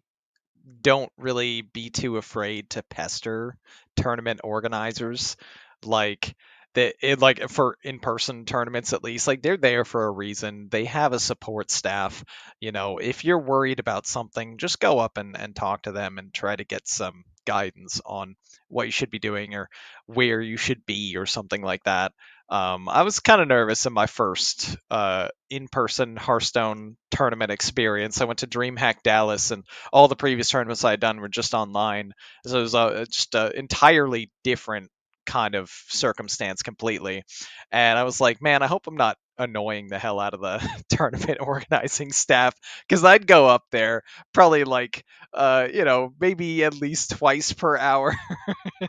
[0.80, 3.56] don't really be too afraid to pester
[3.96, 5.36] tournament organizers
[5.84, 6.34] like
[6.74, 10.86] that it like for in-person tournaments at least like they're there for a reason they
[10.86, 12.24] have a support staff
[12.60, 16.18] you know if you're worried about something just go up and, and talk to them
[16.18, 18.36] and try to get some guidance on
[18.68, 19.68] what you should be doing or
[20.06, 22.12] where you should be or something like that
[22.48, 28.20] um, I was kind of nervous in my first uh, in-person Hearthstone tournament experience.
[28.20, 31.54] I went to DreamHack Dallas, and all the previous tournaments I had done were just
[31.54, 32.12] online.
[32.46, 34.90] So it was uh, just an entirely different
[35.26, 37.24] kind of circumstance completely.
[37.72, 40.60] And I was like, man, I hope I'm not annoying the hell out of the
[40.88, 42.54] tournament organizing staff.
[42.88, 44.02] Because I'd go up there
[44.32, 48.14] probably like uh you know maybe at least twice per hour.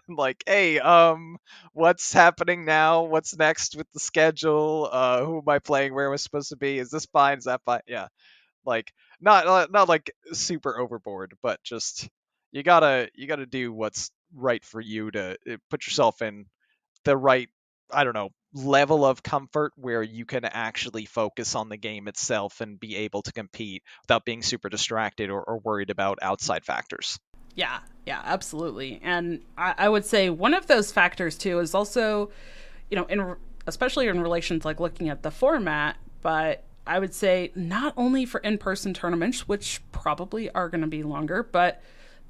[0.08, 1.38] Like hey um
[1.74, 3.04] what's happening now?
[3.04, 4.90] What's next with the schedule?
[4.92, 5.94] Uh who am I playing?
[5.94, 6.80] Where am I supposed to be?
[6.80, 7.38] Is this fine?
[7.38, 7.82] Is that fine?
[7.88, 8.08] Yeah.
[8.66, 12.10] Like not not like super overboard but just
[12.52, 16.46] you gotta you gotta do what's right for you to uh, put yourself in
[17.04, 17.50] the right
[17.92, 22.62] I don't know level of comfort where you can actually focus on the game itself
[22.62, 27.20] and be able to compete without being super distracted or, or worried about outside factors.
[27.54, 29.02] Yeah, yeah, absolutely.
[29.04, 32.32] And I, I, would say one of those factors too is also,
[32.90, 33.36] you know, in
[33.68, 38.40] especially in relations like looking at the format, but I would say not only for
[38.40, 41.82] in-person tournaments, which probably are going to be longer, but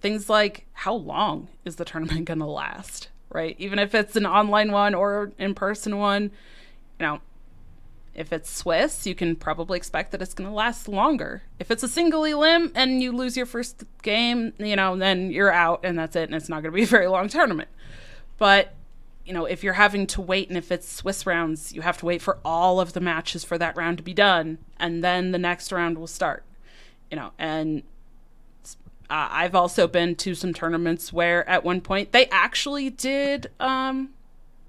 [0.05, 3.09] things like how long is the tournament going to last?
[3.35, 3.55] right?
[3.59, 6.23] Even if it's an online one or in person one,
[6.99, 7.19] you know,
[8.15, 11.43] if it's Swiss, you can probably expect that it's going to last longer.
[11.59, 15.51] If it's a single elim and you lose your first game, you know, then you're
[15.51, 17.67] out and that's it, and it's not going to be a very long tournament.
[18.37, 18.73] But
[19.25, 22.05] you know, if you're having to wait and if it's Swiss rounds, you have to
[22.05, 25.39] wait for all of the matches for that round to be done, and then the
[25.39, 26.43] next round will start.
[27.11, 27.83] You know, and
[29.09, 34.09] uh, I've also been to some tournaments where at one point they actually did um,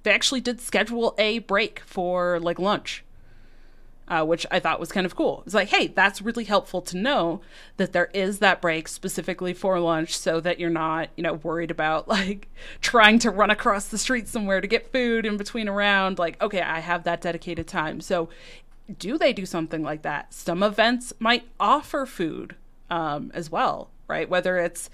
[0.03, 3.03] they actually did schedule a break for like lunch.
[4.09, 5.43] Uh, which I thought was kind of cool.
[5.45, 7.41] It's like, hey, that's really helpful to know
[7.77, 11.73] that there is that break specifically for lunch so that you're not, you know, worried
[11.73, 12.49] about like
[12.81, 16.21] trying to run across the street somewhere to get food in between around.
[16.21, 18.01] Like, okay, I have that dedicated time.
[18.01, 18.29] So,
[18.97, 20.33] do they do something like that?
[20.33, 22.55] Some events might offer food
[22.89, 24.29] um, as well right?
[24.29, 24.91] Whether it's,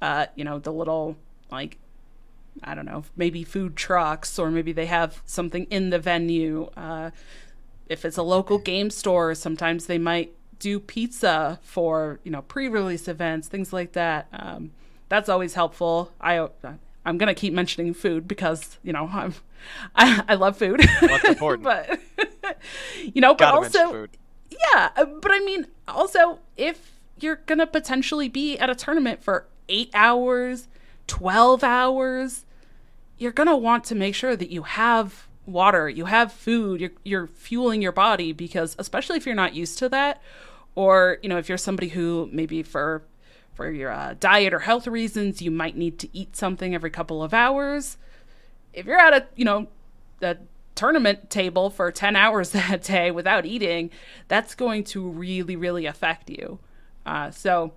[0.00, 1.16] uh, you know, the little
[1.50, 1.78] like
[2.62, 6.70] I don't know, maybe food trucks, or maybe they have something in the venue.
[6.76, 7.10] Uh,
[7.88, 13.08] if it's a local game store, sometimes they might do pizza for you know pre-release
[13.08, 14.28] events, things like that.
[14.32, 14.72] Um,
[15.08, 16.12] that's always helpful.
[16.20, 16.48] I
[17.04, 19.34] I'm gonna keep mentioning food because you know I'm
[19.94, 20.80] I, I love food.
[21.00, 21.64] That's important.
[21.64, 22.00] but
[23.14, 24.08] you know, but Gotta also
[24.50, 29.22] yeah, uh, but I mean also if you're going to potentially be at a tournament
[29.22, 30.68] for eight hours,
[31.06, 32.44] 12 hours.
[33.18, 36.90] You're going to want to make sure that you have water, you have food, you're,
[37.04, 40.20] you're fueling your body because, especially if you're not used to that,
[40.74, 43.02] or, you know, if you're somebody who maybe for
[43.54, 47.22] for your uh, diet or health reasons, you might need to eat something every couple
[47.22, 47.98] of hours.
[48.72, 49.68] If you're at a, you know,
[50.22, 50.38] a
[50.74, 53.90] tournament table for 10 hours that day without eating,
[54.28, 56.58] that's going to really, really affect you.
[57.04, 57.72] Uh, so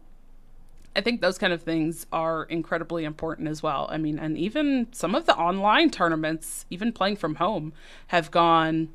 [0.96, 3.88] I think those kind of things are incredibly important as well.
[3.92, 7.74] I mean, and even some of the online tournaments, even playing from home,
[8.08, 8.90] have gone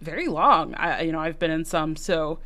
[0.00, 0.74] very long.
[0.74, 2.38] I, you know, I've been in some, so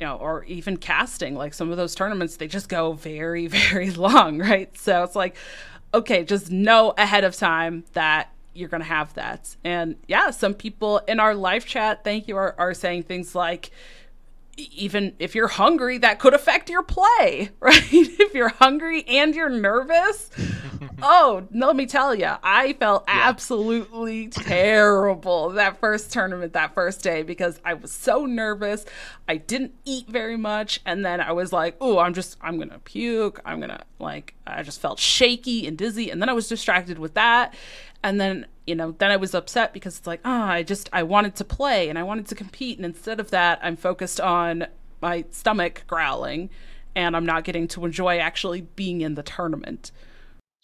[0.00, 3.90] you know, or even casting, like some of those tournaments, they just go very, very
[3.90, 4.76] long, right?
[4.76, 5.36] So it's like,
[5.92, 9.56] okay, just know ahead of time that you're going to have that.
[9.64, 13.70] And yeah, some people in our live chat, thank you, are, are saying things like,
[14.56, 17.92] even if you're hungry, that could affect your play, right?
[17.92, 20.30] if you're hungry and you're nervous,
[21.02, 23.20] oh, let me tell you, I felt yeah.
[23.24, 28.84] absolutely terrible that first tournament, that first day, because I was so nervous.
[29.28, 30.80] I didn't eat very much.
[30.84, 33.40] And then I was like, oh, I'm just, I'm going to puke.
[33.44, 36.10] I'm going to, like, I just felt shaky and dizzy.
[36.10, 37.54] And then I was distracted with that.
[38.04, 41.02] And then you know, then I was upset because it's like, oh, I just I
[41.02, 44.66] wanted to play and I wanted to compete, and instead of that, I'm focused on
[45.02, 46.50] my stomach growling,
[46.94, 49.90] and I'm not getting to enjoy actually being in the tournament.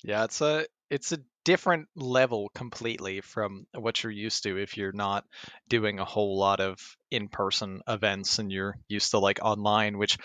[0.03, 4.93] Yeah, it's a it's a different level completely from what you're used to if you're
[4.93, 5.24] not
[5.68, 6.78] doing a whole lot of
[7.11, 10.18] in-person events and you're used to like online which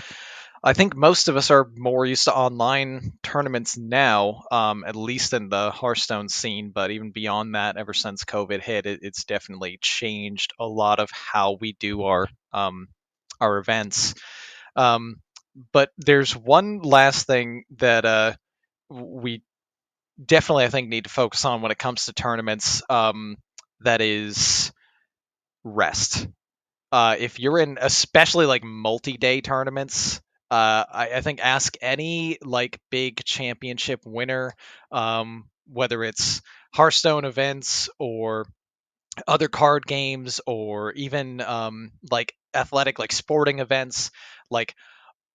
[0.67, 5.33] I think most of us are more used to online tournaments now, um, at least
[5.33, 6.71] in the Hearthstone scene.
[6.71, 11.11] But even beyond that, ever since COVID hit, it, it's definitely changed a lot of
[11.11, 12.87] how we do our um,
[13.39, 14.15] our events.
[14.75, 15.17] Um,
[15.71, 18.33] but there's one last thing that uh,
[18.89, 19.43] we
[20.23, 22.81] definitely, I think, need to focus on when it comes to tournaments.
[22.89, 23.37] Um,
[23.81, 24.71] that is
[25.63, 26.27] rest.
[26.91, 30.21] Uh, if you're in, especially like multi-day tournaments,
[30.51, 34.53] uh, I, I, think ask any like big championship winner,
[34.91, 36.41] um, whether it's
[36.71, 38.45] Hearthstone events or
[39.27, 44.11] other card games or even um, like athletic, like sporting events,
[44.51, 44.75] like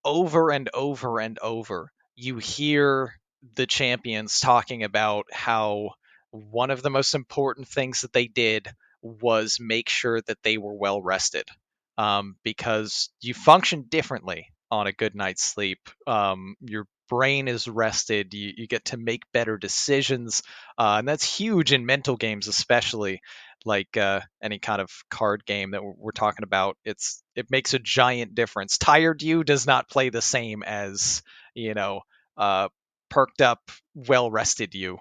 [0.05, 3.13] over and over and over, you hear
[3.55, 5.89] the champions talking about how
[6.31, 8.69] one of the most important things that they did
[9.01, 11.49] was make sure that they were well rested
[11.97, 15.79] um, because you function differently on a good night's sleep.
[16.07, 18.33] Um, your brain is rested.
[18.33, 20.43] You, you get to make better decisions,
[20.77, 23.21] uh, and that's huge in mental games, especially
[23.65, 26.77] like uh, any kind of card game that we're talking about.
[26.85, 28.77] It's it makes a giant difference.
[28.77, 31.21] Tired you does not play the same as
[31.53, 32.01] you know
[32.37, 32.69] uh,
[33.09, 34.97] perked up, well rested you.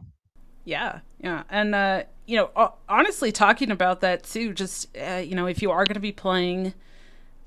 [0.65, 4.53] Yeah, yeah, and uh, you know, honestly, talking about that too.
[4.53, 6.75] Just uh, you know, if you are going to be playing.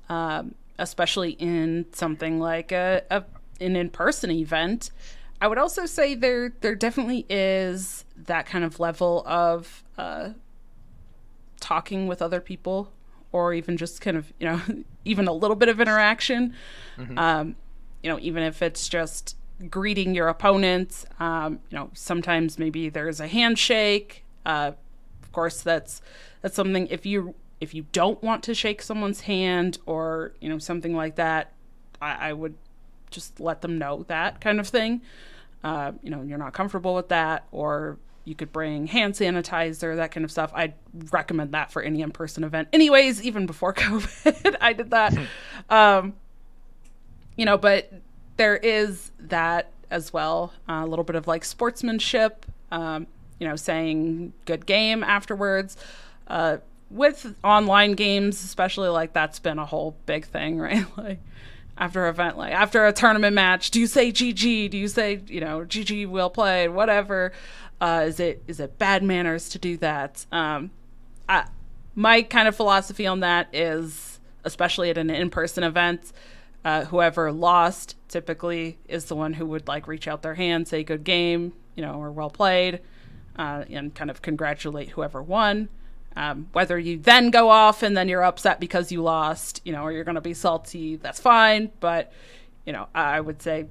[0.06, 3.24] Um, especially in something like a, a
[3.60, 4.90] an in-person event.
[5.40, 10.30] I would also say there there definitely is that kind of level of uh,
[11.60, 12.92] talking with other people,
[13.32, 14.60] or even just kind of you know
[15.04, 16.54] even a little bit of interaction.
[16.96, 17.18] Mm-hmm.
[17.18, 17.56] Um,
[18.02, 19.36] you know, even if it's just
[19.68, 21.06] greeting your opponents.
[21.20, 24.24] Um, you know, sometimes maybe there's a handshake.
[24.44, 24.72] Uh,
[25.22, 26.02] of course, that's
[26.42, 27.34] that's something if you
[27.64, 31.52] if you don't want to shake someone's hand or you know something like that,
[32.00, 32.54] I, I would
[33.10, 35.00] just let them know that kind of thing.
[35.64, 40.10] Uh, you know, you're not comfortable with that, or you could bring hand sanitizer, that
[40.10, 40.52] kind of stuff.
[40.54, 40.74] I'd
[41.10, 42.68] recommend that for any in-person event.
[42.72, 45.16] Anyways, even before COVID, I did that.
[45.70, 46.14] um,
[47.36, 47.90] you know, but
[48.36, 50.52] there is that as well.
[50.68, 52.44] Uh, a little bit of like sportsmanship.
[52.70, 53.06] Um,
[53.40, 55.76] you know, saying good game afterwards.
[56.28, 56.58] Uh,
[56.90, 60.86] with online games, especially like that's been a whole big thing, right?
[60.96, 61.20] Like
[61.76, 64.70] after event, like after a tournament match, do you say GG?
[64.70, 66.68] Do you say you know GG well played?
[66.68, 67.32] Whatever.
[67.80, 70.24] Uh, is it is it bad manners to do that?
[70.30, 70.70] Um,
[71.28, 71.46] I,
[71.94, 76.12] my kind of philosophy on that is, especially at an in-person event,
[76.64, 80.82] uh, whoever lost typically is the one who would like reach out their hand, say
[80.82, 82.80] good game, you know, or well played,
[83.36, 85.68] uh, and kind of congratulate whoever won.
[86.16, 89.82] Um, whether you then go off and then you're upset because you lost, you know,
[89.82, 91.72] or you're going to be salty, that's fine.
[91.80, 92.12] But,
[92.64, 93.66] you know, I would say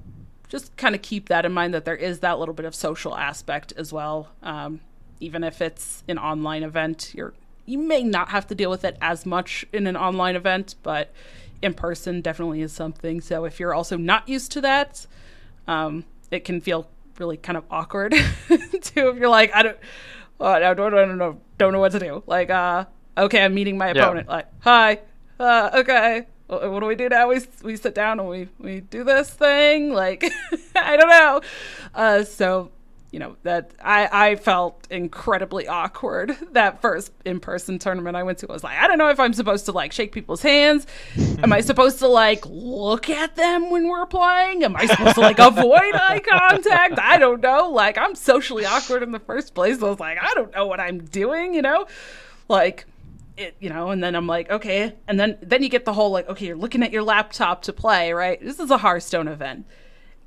[0.50, 3.16] just kind of keep that in mind that there is that little bit of social
[3.16, 4.30] aspect as well.
[4.44, 4.82] Um,
[5.20, 7.34] even if it's an online event, you're
[7.66, 11.14] you may not have to deal with it as much in an online event, but
[11.62, 13.22] in person definitely is something.
[13.22, 15.08] So if you're also not used to that,
[15.68, 16.88] um, it can feel
[17.18, 18.12] really kind of awkward
[18.50, 19.10] too.
[19.10, 19.78] If you're like, I don't
[20.44, 22.24] oh, I don't, don't know, don't know what to do.
[22.28, 22.86] Like, uh,
[23.18, 24.28] okay, I'm meeting my opponent.
[24.28, 24.36] Yeah.
[24.36, 25.00] Like, hi,
[25.39, 27.30] uh, okay, what do we do now?
[27.30, 29.94] We we sit down and we we do this thing.
[29.94, 30.24] Like,
[30.76, 31.41] I don't know.
[31.96, 32.72] Uh, so
[33.14, 38.49] you know that I, I felt incredibly awkward that first in-person tournament i went to.
[38.49, 40.88] I was like i don't know if i'm supposed to like shake people's hands.
[41.43, 44.64] Am i supposed to like look at them when we're playing?
[44.64, 46.97] Am i supposed to like avoid eye contact?
[46.99, 47.70] I don't know.
[47.70, 49.82] Like i'm socially awkward in the first place.
[49.82, 51.86] I was like i don't know what i'm doing you know?
[52.49, 52.86] Like
[53.38, 54.95] it you know and then i'm like okay.
[55.07, 57.74] And then then you get the whole like okay you're looking at your laptop to
[57.74, 58.41] play right?
[58.41, 59.68] This is a hearthstone event.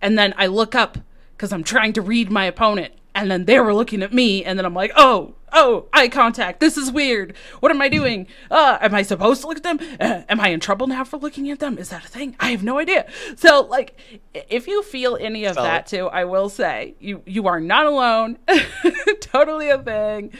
[0.00, 0.98] And then i look up
[1.36, 2.94] because I'm trying to read my opponent.
[3.14, 6.60] And then they were looking at me, and then I'm like, oh, oh, eye contact.
[6.60, 7.34] This is weird.
[7.60, 8.26] What am I doing?
[8.50, 9.78] Uh, am I supposed to look at them?
[9.98, 11.78] Uh, am I in trouble now for looking at them?
[11.78, 12.36] Is that a thing?
[12.38, 13.06] I have no idea.
[13.36, 13.98] So, like,
[14.34, 15.66] if you feel any of Solid.
[15.66, 18.38] that too, I will say you you are not alone.
[19.20, 20.32] totally a thing.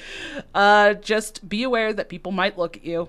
[0.54, 3.08] Uh, just be aware that people might look at you.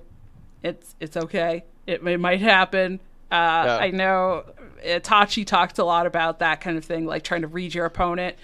[0.63, 1.65] It's it's okay.
[1.85, 3.01] It, it might happen.
[3.29, 3.77] Uh, yeah.
[3.81, 4.45] I know
[4.85, 8.35] Itachi talked a lot about that kind of thing, like trying to read your opponent.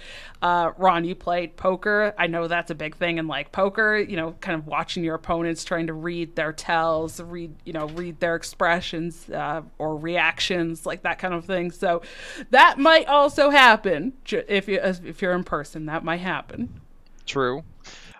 [0.41, 2.13] Uh, Ron, you played poker.
[2.17, 3.97] I know that's a big thing in like poker.
[3.97, 7.87] You know, kind of watching your opponents, trying to read their tells, read you know,
[7.87, 11.71] read their expressions uh, or reactions, like that kind of thing.
[11.71, 12.01] So
[12.49, 15.85] that might also happen if you if you're in person.
[15.85, 16.81] That might happen.
[17.25, 17.63] True.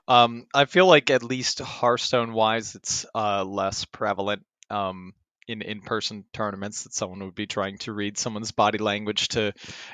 [0.07, 4.45] Um, I feel like at least Hearthstone wise, it's uh, less prevalent.
[4.69, 5.13] Um,
[5.47, 9.53] in in-person tournaments that someone would be trying to read someone's body language to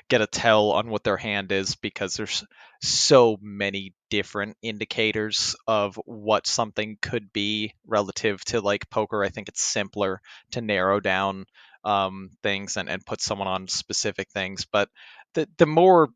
[0.10, 2.43] get a tell on what their hand is because there's
[2.82, 9.24] so many different indicators of what something could be relative to like poker.
[9.24, 10.22] I think it's simpler
[10.52, 11.45] to narrow down
[11.84, 14.66] um, things and, and put someone on specific things.
[14.72, 14.89] But
[15.34, 16.10] the the more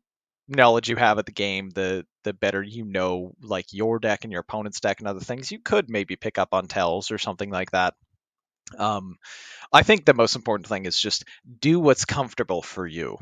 [0.46, 4.32] knowledge you have of the game the the better you know like your deck and
[4.32, 7.50] your opponent's deck and other things you could maybe pick up on tells or something
[7.50, 7.94] like that
[8.78, 9.16] um,
[9.72, 11.24] I think the most important thing is just
[11.60, 13.18] do what's comfortable for you.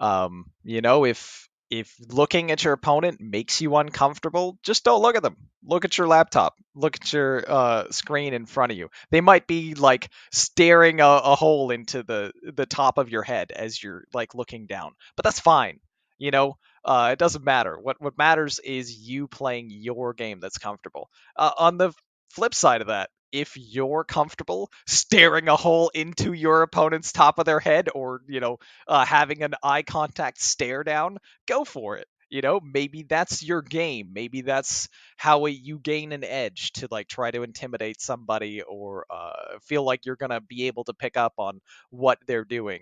[0.00, 5.16] Um, you know, if if looking at your opponent makes you uncomfortable, just don't look
[5.16, 5.36] at them.
[5.64, 6.54] Look at your laptop.
[6.74, 8.90] Look at your uh, screen in front of you.
[9.10, 13.50] They might be like staring a, a hole into the the top of your head
[13.50, 15.80] as you're like looking down, but that's fine.
[16.18, 17.78] You know, uh, it doesn't matter.
[17.80, 21.08] What what matters is you playing your game that's comfortable.
[21.36, 21.92] Uh, on the
[22.30, 27.44] flip side of that, if you're comfortable staring a hole into your opponent's top of
[27.46, 28.58] their head or you know
[28.88, 32.08] uh, having an eye contact stare down go for it.
[32.30, 34.10] You know maybe that's your game.
[34.12, 39.58] Maybe that's how you gain an edge to like try to intimidate somebody or uh,
[39.62, 41.60] feel like you're gonna be able to pick up on
[41.90, 42.80] what they're doing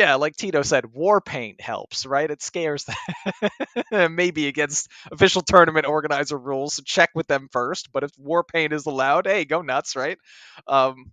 [0.00, 2.30] yeah, like Tito said, war paint helps, right?
[2.30, 4.14] It scares them.
[4.16, 7.92] Maybe against official tournament organizer rules, so check with them first.
[7.92, 10.18] But if war paint is allowed, hey, go nuts, right?
[10.66, 11.12] Um,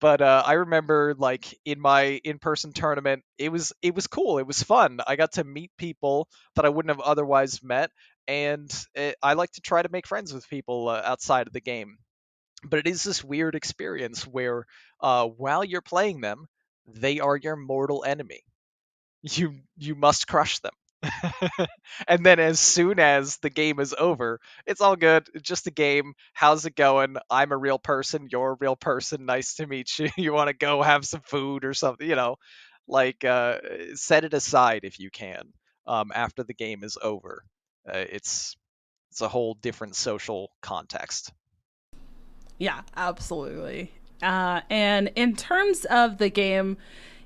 [0.00, 4.38] but uh, I remember, like in my in-person tournament, it was it was cool.
[4.38, 5.00] It was fun.
[5.06, 7.90] I got to meet people that I wouldn't have otherwise met,
[8.28, 11.60] and it, I like to try to make friends with people uh, outside of the
[11.60, 11.98] game.
[12.64, 14.66] But it is this weird experience where,
[15.00, 16.46] uh, while you're playing them,
[16.94, 18.42] they are your mortal enemy.
[19.22, 20.72] You you must crush them.
[22.08, 25.26] and then as soon as the game is over, it's all good.
[25.42, 26.14] Just a game.
[26.32, 27.16] How's it going?
[27.30, 28.28] I'm a real person.
[28.30, 29.26] You're a real person.
[29.26, 30.08] Nice to meet you.
[30.16, 32.06] You want to go have some food or something?
[32.06, 32.36] You know,
[32.86, 33.58] like uh,
[33.94, 35.52] set it aside if you can.
[35.86, 37.42] Um, after the game is over,
[37.88, 38.56] uh, it's
[39.10, 41.32] it's a whole different social context.
[42.58, 43.90] Yeah, absolutely.
[44.22, 46.76] Uh, and in terms of the game,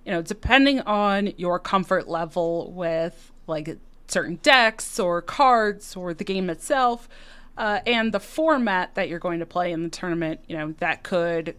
[0.05, 6.25] you know, depending on your comfort level with like certain decks or cards or the
[6.25, 7.09] game itself,
[7.57, 11.03] uh, and the format that you're going to play in the tournament, you know, that
[11.03, 11.55] could,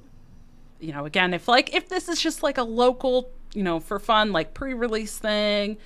[0.80, 4.00] you know, again, if like if this is just like a local, you know, for
[4.00, 5.78] fun, like pre-release thing,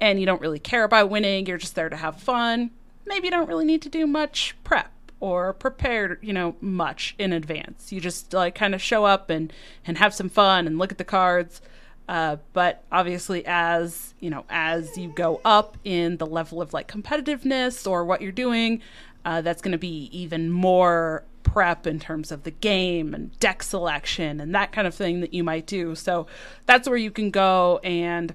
[0.00, 2.70] and you don't really care about winning, you're just there to have fun.
[3.06, 4.90] Maybe you don't really need to do much prep
[5.20, 7.92] or prepared, you know, much in advance.
[7.92, 9.52] You just like kind of show up and
[9.86, 11.60] and have some fun and look at the cards.
[12.08, 16.88] Uh, but obviously, as you know, as you go up in the level of like
[16.88, 18.80] competitiveness or what you're doing,
[19.24, 23.62] uh, that's going to be even more prep in terms of the game and deck
[23.62, 25.94] selection and that kind of thing that you might do.
[25.94, 26.26] So
[26.66, 28.34] that's where you can go and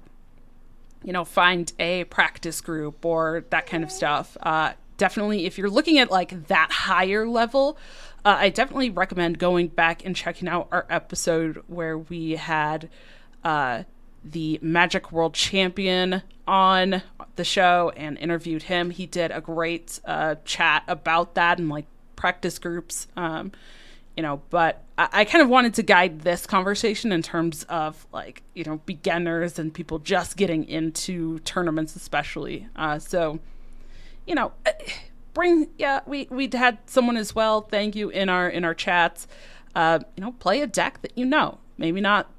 [1.02, 4.36] you know find a practice group or that kind of stuff.
[4.40, 7.76] Uh, definitely if you're looking at like that higher level
[8.24, 12.88] uh, i definitely recommend going back and checking out our episode where we had
[13.44, 13.82] uh,
[14.24, 17.02] the magic world champion on
[17.36, 18.90] the show and interviewed him.
[18.90, 21.84] He did a great uh, chat about that and like
[22.16, 23.52] practice groups um,
[24.16, 28.06] you know but I-, I kind of wanted to guide this conversation in terms of
[28.12, 32.68] like you know beginners and people just getting into tournaments especially.
[32.76, 33.40] Uh, so
[34.26, 34.72] you know, uh,
[35.32, 37.62] bring yeah, we we had someone as well.
[37.62, 39.26] Thank you in our in our chats.
[39.74, 41.58] Uh, you know, play a deck that you know.
[41.76, 42.30] Maybe not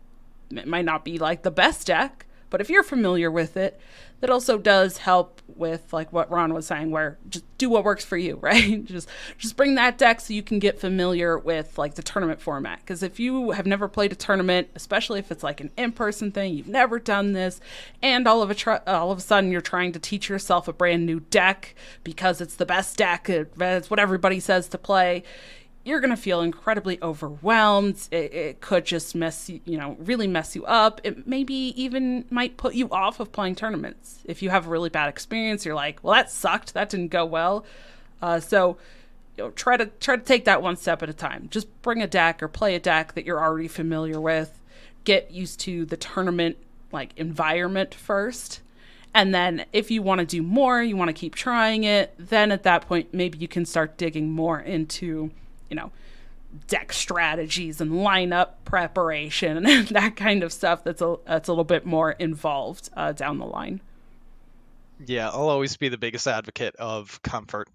[0.52, 3.80] it might not be like the best deck, but if you're familiar with it,
[4.22, 8.04] that also does help with like what Ron was saying, where just do what works
[8.04, 8.84] for you, right?
[8.86, 12.80] just just bring that deck so you can get familiar with like the tournament format.
[12.80, 16.54] Because if you have never played a tournament, especially if it's like an in-person thing,
[16.54, 17.60] you've never done this,
[18.02, 20.74] and all of a tr- all of a sudden you're trying to teach yourself a
[20.74, 25.24] brand new deck because it's the best deck, it's what everybody says to play
[25.86, 28.08] you're going to feel incredibly overwhelmed.
[28.12, 31.00] It, it, could just mess you, you know, really mess you up.
[31.04, 34.24] It maybe even might put you off of playing tournaments.
[34.26, 36.74] If you have a really bad experience, you're like, well, that sucked.
[36.74, 37.66] That didn't go well.
[38.20, 38.78] Uh, so,
[39.38, 41.50] you know, try to try to take that one step at a time.
[41.52, 44.60] Just bring a deck or play a deck that you're already familiar with.
[45.04, 46.58] Get used to the tournament
[46.92, 48.62] like environment first.
[49.14, 52.52] And then if you want to do more, you want to keep trying it, then
[52.52, 55.32] at that point maybe you can start digging more into
[55.70, 55.92] you know,
[56.68, 61.64] deck strategies and lineup preparation and that kind of stuff that's a that's a little
[61.64, 63.82] bit more involved uh, down the line.
[65.06, 67.68] Yeah, I'll always be the biggest advocate of comfort.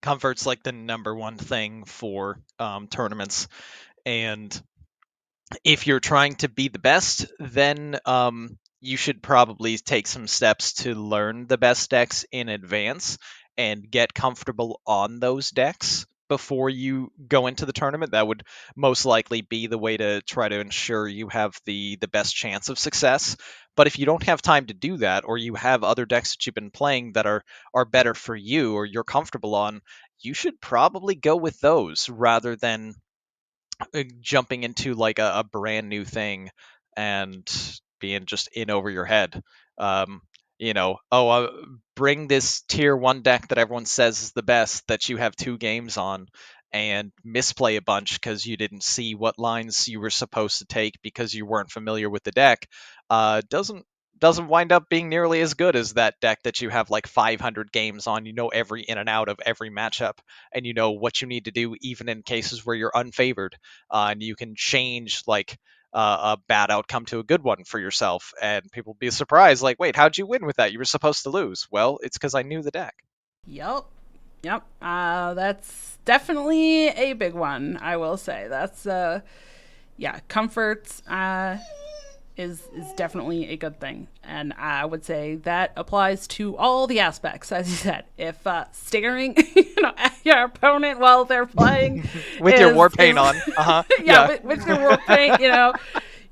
[0.00, 3.48] Comfort's like the number one thing for um, tournaments,
[4.06, 4.62] and
[5.64, 10.72] if you're trying to be the best, then um, you should probably take some steps
[10.74, 13.18] to learn the best decks in advance
[13.56, 18.12] and get comfortable on those decks before you go into the tournament.
[18.12, 18.44] That would
[18.76, 22.68] most likely be the way to try to ensure you have the the best chance
[22.68, 23.36] of success.
[23.76, 26.46] But if you don't have time to do that, or you have other decks that
[26.46, 27.42] you've been playing that are
[27.74, 29.80] are better for you or you're comfortable on,
[30.20, 32.94] you should probably go with those rather than
[33.94, 36.50] uh, jumping into like a, a brand new thing
[36.96, 37.48] and
[38.00, 39.40] being just in over your head.
[39.78, 40.22] Um,
[40.58, 41.50] you know, oh, uh,
[41.94, 45.58] bring this tier one deck that everyone says is the best that you have two
[45.58, 46.26] games on
[46.72, 51.00] and misplay a bunch because you didn't see what lines you were supposed to take
[51.02, 52.68] because you weren't familiar with the deck
[53.10, 53.84] uh, doesn't
[54.20, 57.70] doesn't wind up being nearly as good as that deck that you have like 500
[57.70, 58.26] games on.
[58.26, 60.18] You know every in and out of every matchup,
[60.52, 63.52] and you know what you need to do even in cases where you're unfavored,
[63.92, 65.56] uh, and you can change like
[65.92, 69.78] uh, a bad outcome to a good one for yourself, and people be surprised, like,
[69.78, 70.72] wait, how'd you win with that?
[70.72, 71.66] You were supposed to lose.
[71.70, 72.94] Well, it's because I knew the deck.
[73.46, 73.84] Yep.
[74.42, 74.62] Yep.
[74.80, 78.46] Uh, that's definitely a big one, I will say.
[78.48, 79.20] That's, uh,
[79.96, 80.88] yeah, comfort.
[81.08, 81.56] Uh,
[82.38, 87.00] is is definitely a good thing, and I would say that applies to all the
[87.00, 87.50] aspects.
[87.50, 92.08] As you said, if uh, staring, you know, at your opponent while they're playing
[92.40, 93.82] with is, your war paint is, on, uh-huh.
[93.98, 94.28] yeah, yeah.
[94.28, 95.74] With, with, your war paint, you know,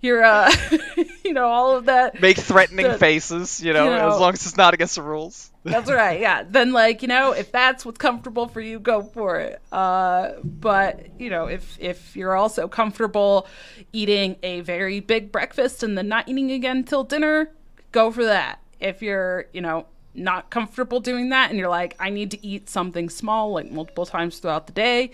[0.01, 0.53] your uh,
[1.25, 2.21] you know, all of that.
[2.21, 5.03] Make threatening the, faces, you know, you know, as long as it's not against the
[5.03, 5.51] rules.
[5.65, 6.21] That's right.
[6.21, 6.45] Yeah.
[6.49, 9.61] Then like, you know, if that's what's comfortable for you, go for it.
[9.73, 13.47] Uh, but, you know, if if you're also comfortable
[13.93, 17.51] eating a very big breakfast and then not eating again till dinner,
[17.93, 18.61] go for that.
[18.79, 22.69] If you're, you know, not comfortable doing that and you're like, I need to eat
[22.71, 25.11] something small like multiple times throughout the day,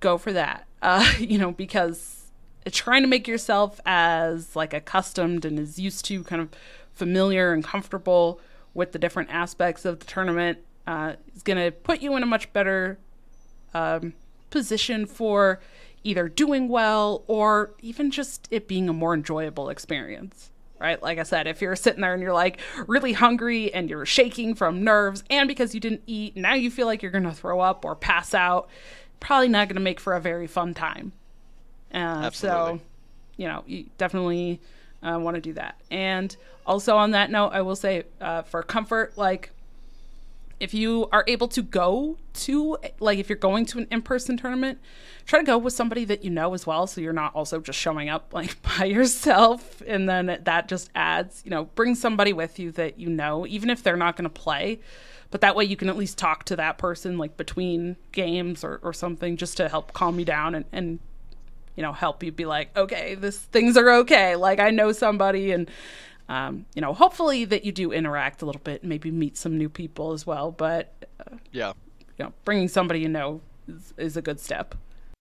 [0.00, 0.66] go for that.
[0.80, 2.17] Uh, you know, because
[2.70, 6.48] trying to make yourself as like accustomed and as used to kind of
[6.92, 8.40] familiar and comfortable
[8.74, 12.26] with the different aspects of the tournament uh, is going to put you in a
[12.26, 12.98] much better
[13.74, 14.14] um,
[14.50, 15.60] position for
[16.04, 20.50] either doing well or even just it being a more enjoyable experience
[20.80, 21.02] right?
[21.02, 24.54] Like I said, if you're sitting there and you're like really hungry and you're shaking
[24.54, 27.60] from nerves and because you didn't eat, now you feel like you're going to throw
[27.60, 28.68] up or pass out,
[29.20, 31.12] probably not going to make for a very fun time.
[31.92, 32.80] Uh, so,
[33.36, 34.60] you know, you definitely
[35.02, 35.80] uh, want to do that.
[35.90, 36.34] And
[36.66, 39.52] also on that note, I will say uh, for comfort, like
[40.60, 44.78] if you are able to go to like if you're going to an in-person tournament
[45.26, 47.78] try to go with somebody that you know as well so you're not also just
[47.78, 52.58] showing up like by yourself and then that just adds you know bring somebody with
[52.58, 54.80] you that you know even if they're not going to play
[55.30, 58.80] but that way you can at least talk to that person like between games or,
[58.82, 60.98] or something just to help calm you down and, and
[61.78, 64.34] you know help you be like okay this things are okay.
[64.34, 65.70] Like i know somebody and
[66.28, 69.68] um, you know hopefully that you do interact a little bit maybe meet some new
[69.68, 71.72] people as well but uh, yeah.
[72.18, 74.74] you know bringing somebody you know is, is a good step.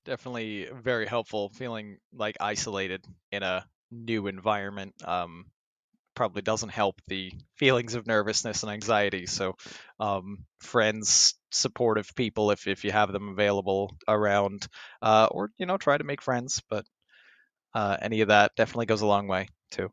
[0.03, 5.45] Definitely very helpful feeling like isolated in a new environment um,
[6.17, 9.27] probably doesn't help the feelings of nervousness and anxiety.
[9.27, 9.55] So,
[9.99, 14.67] um, friends, supportive people, if if you have them available around,
[14.99, 16.59] uh, or you know, try to make friends.
[16.71, 16.85] But
[17.75, 19.91] uh, any of that definitely goes a long way too.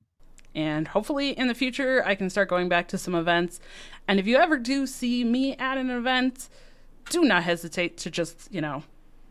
[0.54, 3.60] And hopefully in the future, I can start going back to some events.
[4.08, 6.48] And if you ever do see me at an event,
[7.10, 8.82] do not hesitate to just, you know,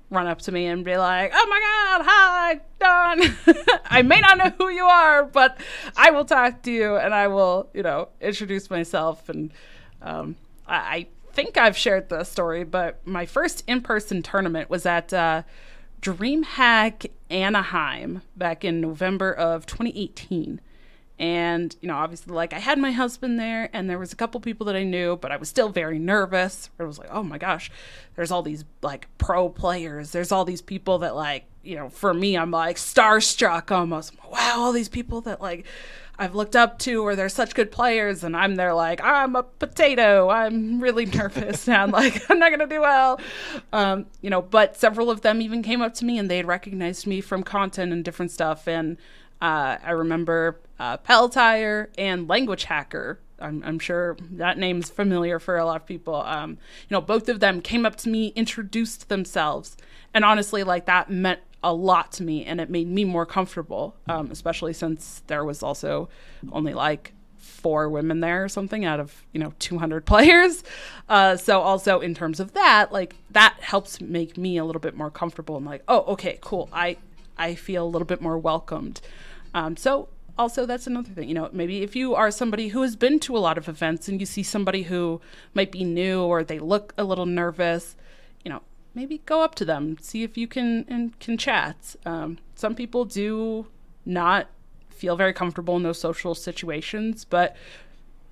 [0.10, 3.80] run up to me and be like, "Oh my God, hi, Dawn.
[3.86, 5.60] I may not know who you are, but
[5.96, 9.52] I will talk to you and I will, you know, introduce myself." And
[10.02, 10.36] um,
[10.68, 15.42] I, I, think I've shared the story, but my first in-person tournament was at uh,
[16.00, 20.62] DreamHack Anaheim back in November of 2018
[21.20, 24.40] and you know obviously like i had my husband there and there was a couple
[24.40, 26.70] people that i knew but i was still very nervous.
[26.80, 27.70] I was like oh my gosh
[28.16, 30.12] there's all these like pro players.
[30.12, 34.14] There's all these people that like you know for me i'm like starstruck almost.
[34.32, 35.66] Wow all these people that like
[36.20, 38.24] i've looked up to or they're such good players.
[38.24, 40.30] And i'm there like i'm a potato.
[40.30, 43.20] I'm really nervous and i'm like i'm not gonna do well.
[43.72, 47.08] Um, you know but several of them even came up to me and they recognized
[47.08, 48.68] me from content and different stuff.
[48.68, 48.98] And
[49.44, 53.20] uh, I remember uh, Peltire and Language Hacker.
[53.40, 56.16] I'm, I'm, sure that name's familiar for a lot of people.
[56.16, 56.58] Um, you
[56.92, 59.76] know, both of them came up to me, introduced themselves,
[60.14, 63.98] and honestly, like that meant a lot to me, and it made me more comfortable.
[64.08, 66.08] Um, especially since there was also
[66.54, 70.64] only like four women there or something out of you know 200 players.
[71.10, 74.96] Uh, so also in terms of that, like that helps make me a little bit
[74.96, 76.70] more comfortable and like, oh, okay, cool.
[76.72, 76.96] I
[77.38, 79.02] I feel a little bit more welcomed.
[79.54, 82.96] Um, so also that's another thing you know maybe if you are somebody who has
[82.96, 85.22] been to a lot of events and you see somebody who
[85.54, 87.96] might be new or they look a little nervous
[88.44, 88.62] you know
[88.96, 91.96] maybe go up to them see if you can and can chat.
[92.06, 93.68] Um, some people do
[94.06, 94.48] not
[94.90, 97.56] feel very comfortable in those social situations but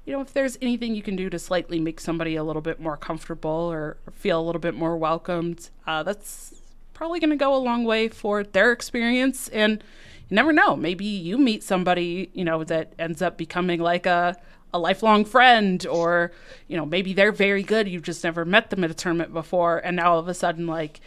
[0.05, 2.79] you know if there's anything you can do to slightly make somebody a little bit
[2.79, 6.61] more comfortable or, feel a little bit more welcomed uh, that's
[6.93, 9.83] probably going to go a long way for their experience and
[10.31, 10.77] you never know.
[10.77, 14.37] Maybe you meet somebody, you know, that ends up becoming like a
[14.73, 16.31] a lifelong friend or
[16.69, 17.89] you know maybe they're very good.
[17.89, 19.79] You've just never met them at a tournament before.
[19.79, 21.01] And now all of a sudden like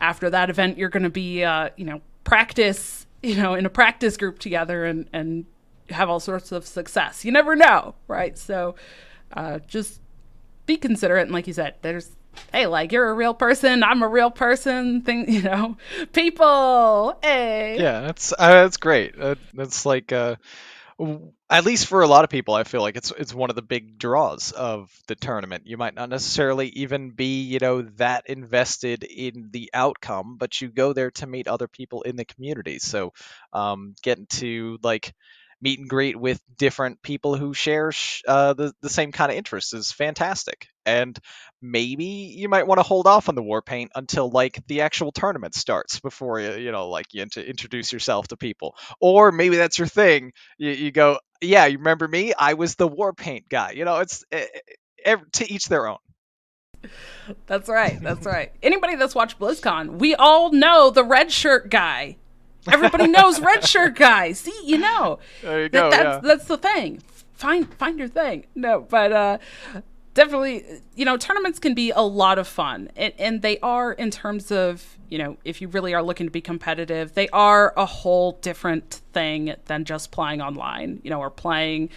[0.00, 3.70] after that event you're going to be uh, you know practice you know in a
[3.70, 5.46] practice group together and and
[5.90, 7.24] have all sorts of success.
[7.24, 8.36] You never know right?
[8.36, 8.74] So
[9.32, 10.00] uh, just
[10.66, 11.22] be considerate.
[11.22, 12.16] And like you said there's
[12.52, 15.02] hey, like you're a real person, I'm a real person.
[15.02, 15.76] Thing, you know,
[16.12, 17.18] people.
[17.22, 17.76] Hey.
[17.78, 19.14] Yeah, that's uh, that's great.
[19.18, 20.36] Uh, that's like uh,
[21.50, 23.62] at least for a lot of people, I feel like it's it's one of the
[23.62, 25.66] big draws of the tournament.
[25.66, 30.68] You might not necessarily even be, you know, that invested in the outcome, but you
[30.68, 32.78] go there to meet other people in the community.
[32.78, 33.12] So,
[33.52, 35.14] um, getting to like
[35.60, 37.92] meet and greet with different people who share
[38.26, 40.68] uh, the, the same kind of interests is fantastic.
[40.86, 41.18] And
[41.62, 45.12] maybe you might want to hold off on the war paint until like the actual
[45.12, 48.76] tournament starts before you, you know, like you int- introduce yourself to people.
[49.00, 50.32] Or maybe that's your thing.
[50.58, 52.34] You, you go, yeah, you remember me?
[52.38, 53.72] I was the war paint guy.
[53.72, 55.98] You know, it's uh, to each their own.
[57.46, 57.98] That's right.
[58.02, 58.52] That's right.
[58.62, 62.16] Anybody that's watched BlizzCon, we all know the red shirt guy.
[62.70, 64.32] Everybody knows red shirt guy.
[64.32, 65.18] See, you know.
[65.42, 65.90] There you go.
[65.90, 66.20] That, that's, yeah.
[66.28, 67.02] that's the thing.
[67.34, 68.46] Find find your thing.
[68.54, 69.38] No, but uh
[70.14, 74.10] definitely you know tournaments can be a lot of fun and, and, they are in
[74.10, 77.84] terms of you know if you really are looking to be competitive they are a
[77.84, 81.90] whole different thing than just playing online you know or playing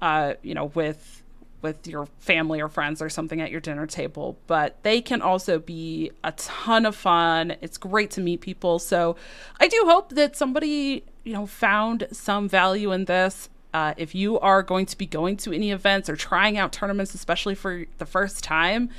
[0.00, 1.23] uh, you know with
[1.64, 5.58] with your family or friends or something at your dinner table, but they can also
[5.58, 7.56] be a ton of fun.
[7.60, 8.78] It's great to meet people.
[8.78, 9.16] So
[9.58, 13.48] I do hope that somebody, you know, found some value in this.
[13.72, 17.12] Uh, if you are going to be going to any events or trying out tournaments,
[17.14, 18.90] especially for the first time,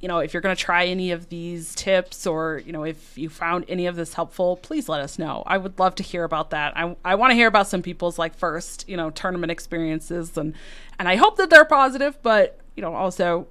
[0.00, 3.16] you know, if you're going to try any of these tips or, you know, if
[3.16, 5.42] you found any of this helpful, please let us know.
[5.46, 6.76] I would love to hear about that.
[6.76, 10.54] I, I want to hear about some people's like first, you know, tournament experiences and
[10.98, 13.48] and I hope that they're positive, but, you know, also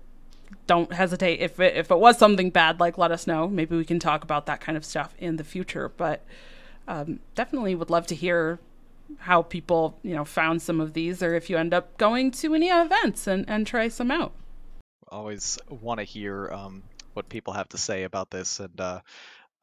[0.68, 3.48] don't hesitate if it, if it was something bad, like let us know.
[3.48, 6.24] Maybe we can talk about that kind of stuff in the future, but
[6.88, 8.60] um, definitely would love to hear
[9.20, 12.54] how people, you know, found some of these or if you end up going to
[12.56, 14.34] any events and, and try some out
[15.12, 16.84] always want to hear um,
[17.14, 19.02] what people have to say about this, and uh,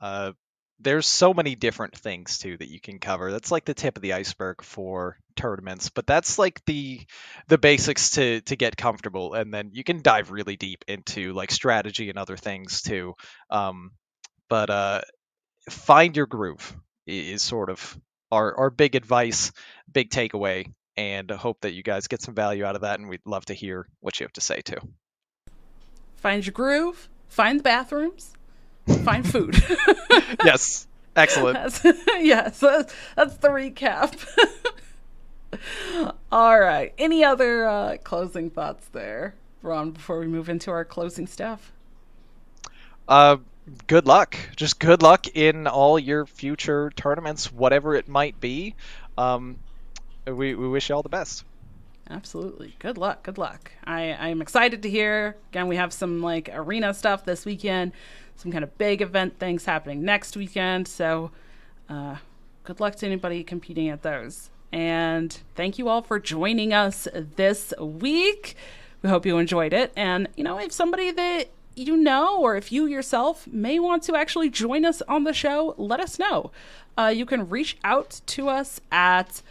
[0.01, 0.33] uh,
[0.81, 3.31] there's so many different things too that you can cover.
[3.31, 7.01] That's like the tip of the iceberg for tournaments, but that's like the
[7.49, 11.51] the basics to to get comfortable, and then you can dive really deep into like
[11.51, 13.15] strategy and other things too.
[13.51, 13.93] Um,
[14.49, 15.01] but uh,
[15.71, 16.77] find your groove
[17.07, 17.99] is sort of
[18.31, 19.53] our our big advice,
[19.93, 22.99] big takeaway, and hope that you guys get some value out of that.
[22.99, 24.79] And we'd love to hear what you have to say too
[26.23, 28.33] find your groove, find the bathrooms,
[29.05, 29.61] find food.
[30.45, 31.55] yes, excellent.
[31.55, 31.85] That's,
[32.21, 34.15] yes, that's, that's the recap.
[36.33, 36.95] All right.
[36.97, 41.73] Any other uh, closing thoughts there, Ron, before we move into our closing stuff?
[43.09, 43.39] Uh,
[43.89, 44.37] good luck.
[44.55, 48.77] Just good luck in all your future tournaments, whatever it might be.
[49.19, 49.59] Um,
[50.25, 51.45] we, we wish you all the best.
[52.13, 52.77] Absolutely.
[52.79, 53.23] Good luck.
[53.23, 53.73] Good luck.
[53.85, 55.37] I, I'm excited to hear.
[55.51, 57.93] Again, we have some like arena stuff this weekend,
[58.37, 60.87] some kind of big event things happening next weekend.
[60.87, 61.31] So,
[61.89, 62.17] uh,
[62.65, 64.51] good luck to anybody competing at those.
[64.73, 68.57] And thank you all for joining us this week.
[69.03, 69.93] We hope you enjoyed it.
[69.97, 74.15] And, you know, if somebody that you know, or if you yourself may want to
[74.15, 76.51] actually join us on the show, let us know.
[76.99, 79.43] Uh, you can reach out to us at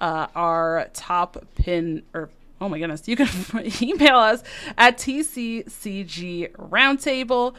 [0.00, 2.30] uh, our top pin, or
[2.60, 3.28] oh my goodness, you can
[3.82, 4.42] email us
[4.76, 7.54] at tccg roundtable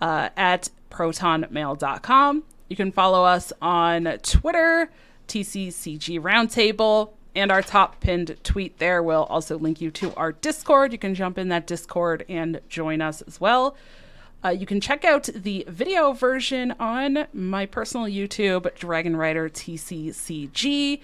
[0.00, 2.44] uh, at protonmail.com.
[2.68, 4.90] You can follow us on Twitter
[5.28, 7.12] TCCG Roundtable.
[7.34, 10.92] And our top pinned tweet there will also link you to our Discord.
[10.92, 13.74] You can jump in that Discord and join us as well.
[14.44, 21.00] Uh, you can check out the video version on my personal YouTube, Dragon Rider TCCG.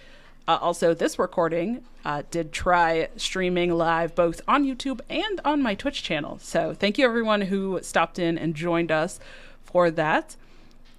[0.49, 5.75] Uh, also, this recording uh, did try streaming live both on YouTube and on my
[5.75, 6.39] Twitch channel.
[6.41, 9.21] So, thank you everyone who stopped in and joined us
[9.63, 10.35] for that.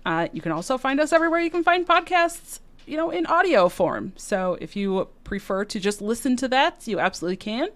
[0.05, 3.69] Uh, you can also find us everywhere you can find podcasts you know, in audio
[3.69, 4.13] form.
[4.17, 7.69] So if you prefer to just listen to that, you absolutely can.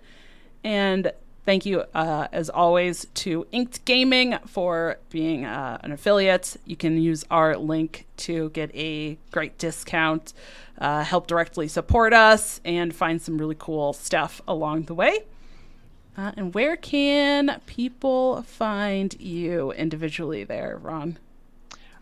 [0.64, 1.12] And
[1.46, 6.58] thank you, uh, as always, to Inked Gaming for being uh, an affiliate.
[6.66, 10.34] You can use our link to get a great discount,
[10.78, 15.20] uh, help directly support us, and find some really cool stuff along the way.
[16.18, 21.18] Uh, and where can people find you individually there, Ron?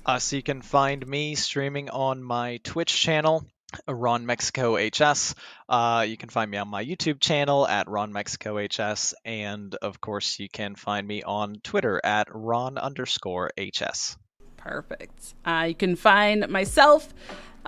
[0.06, 3.46] Uh, so you can find me streaming on my Twitch channel,
[3.88, 5.36] Ron Mexico HS.
[5.68, 10.02] Uh, you can find me on my YouTube channel at Ron Mexico HS, and of
[10.02, 14.18] course you can find me on Twitter at Ron underscore HS.
[14.58, 15.34] Perfect.
[15.46, 17.14] Uh, you can find myself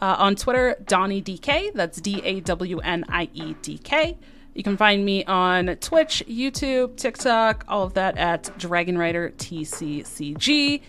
[0.02, 1.74] uh, on Twitter, Dawnie DK.
[1.74, 4.18] That's D A W N I E D K.
[4.54, 10.82] You can find me on Twitch, YouTube, TikTok, all of that at Dragon Rider TCCG.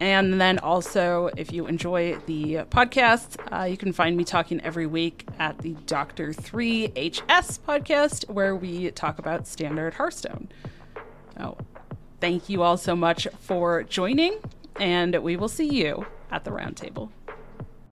[0.00, 4.86] And then also, if you enjoy the podcast, uh, you can find me talking every
[4.86, 10.48] week at the Doctor 3 HS podcast, where we talk about standard Hearthstone.
[11.38, 11.56] Oh,
[12.20, 14.38] thank you all so much for joining,
[14.76, 17.10] and we will see you at the roundtable.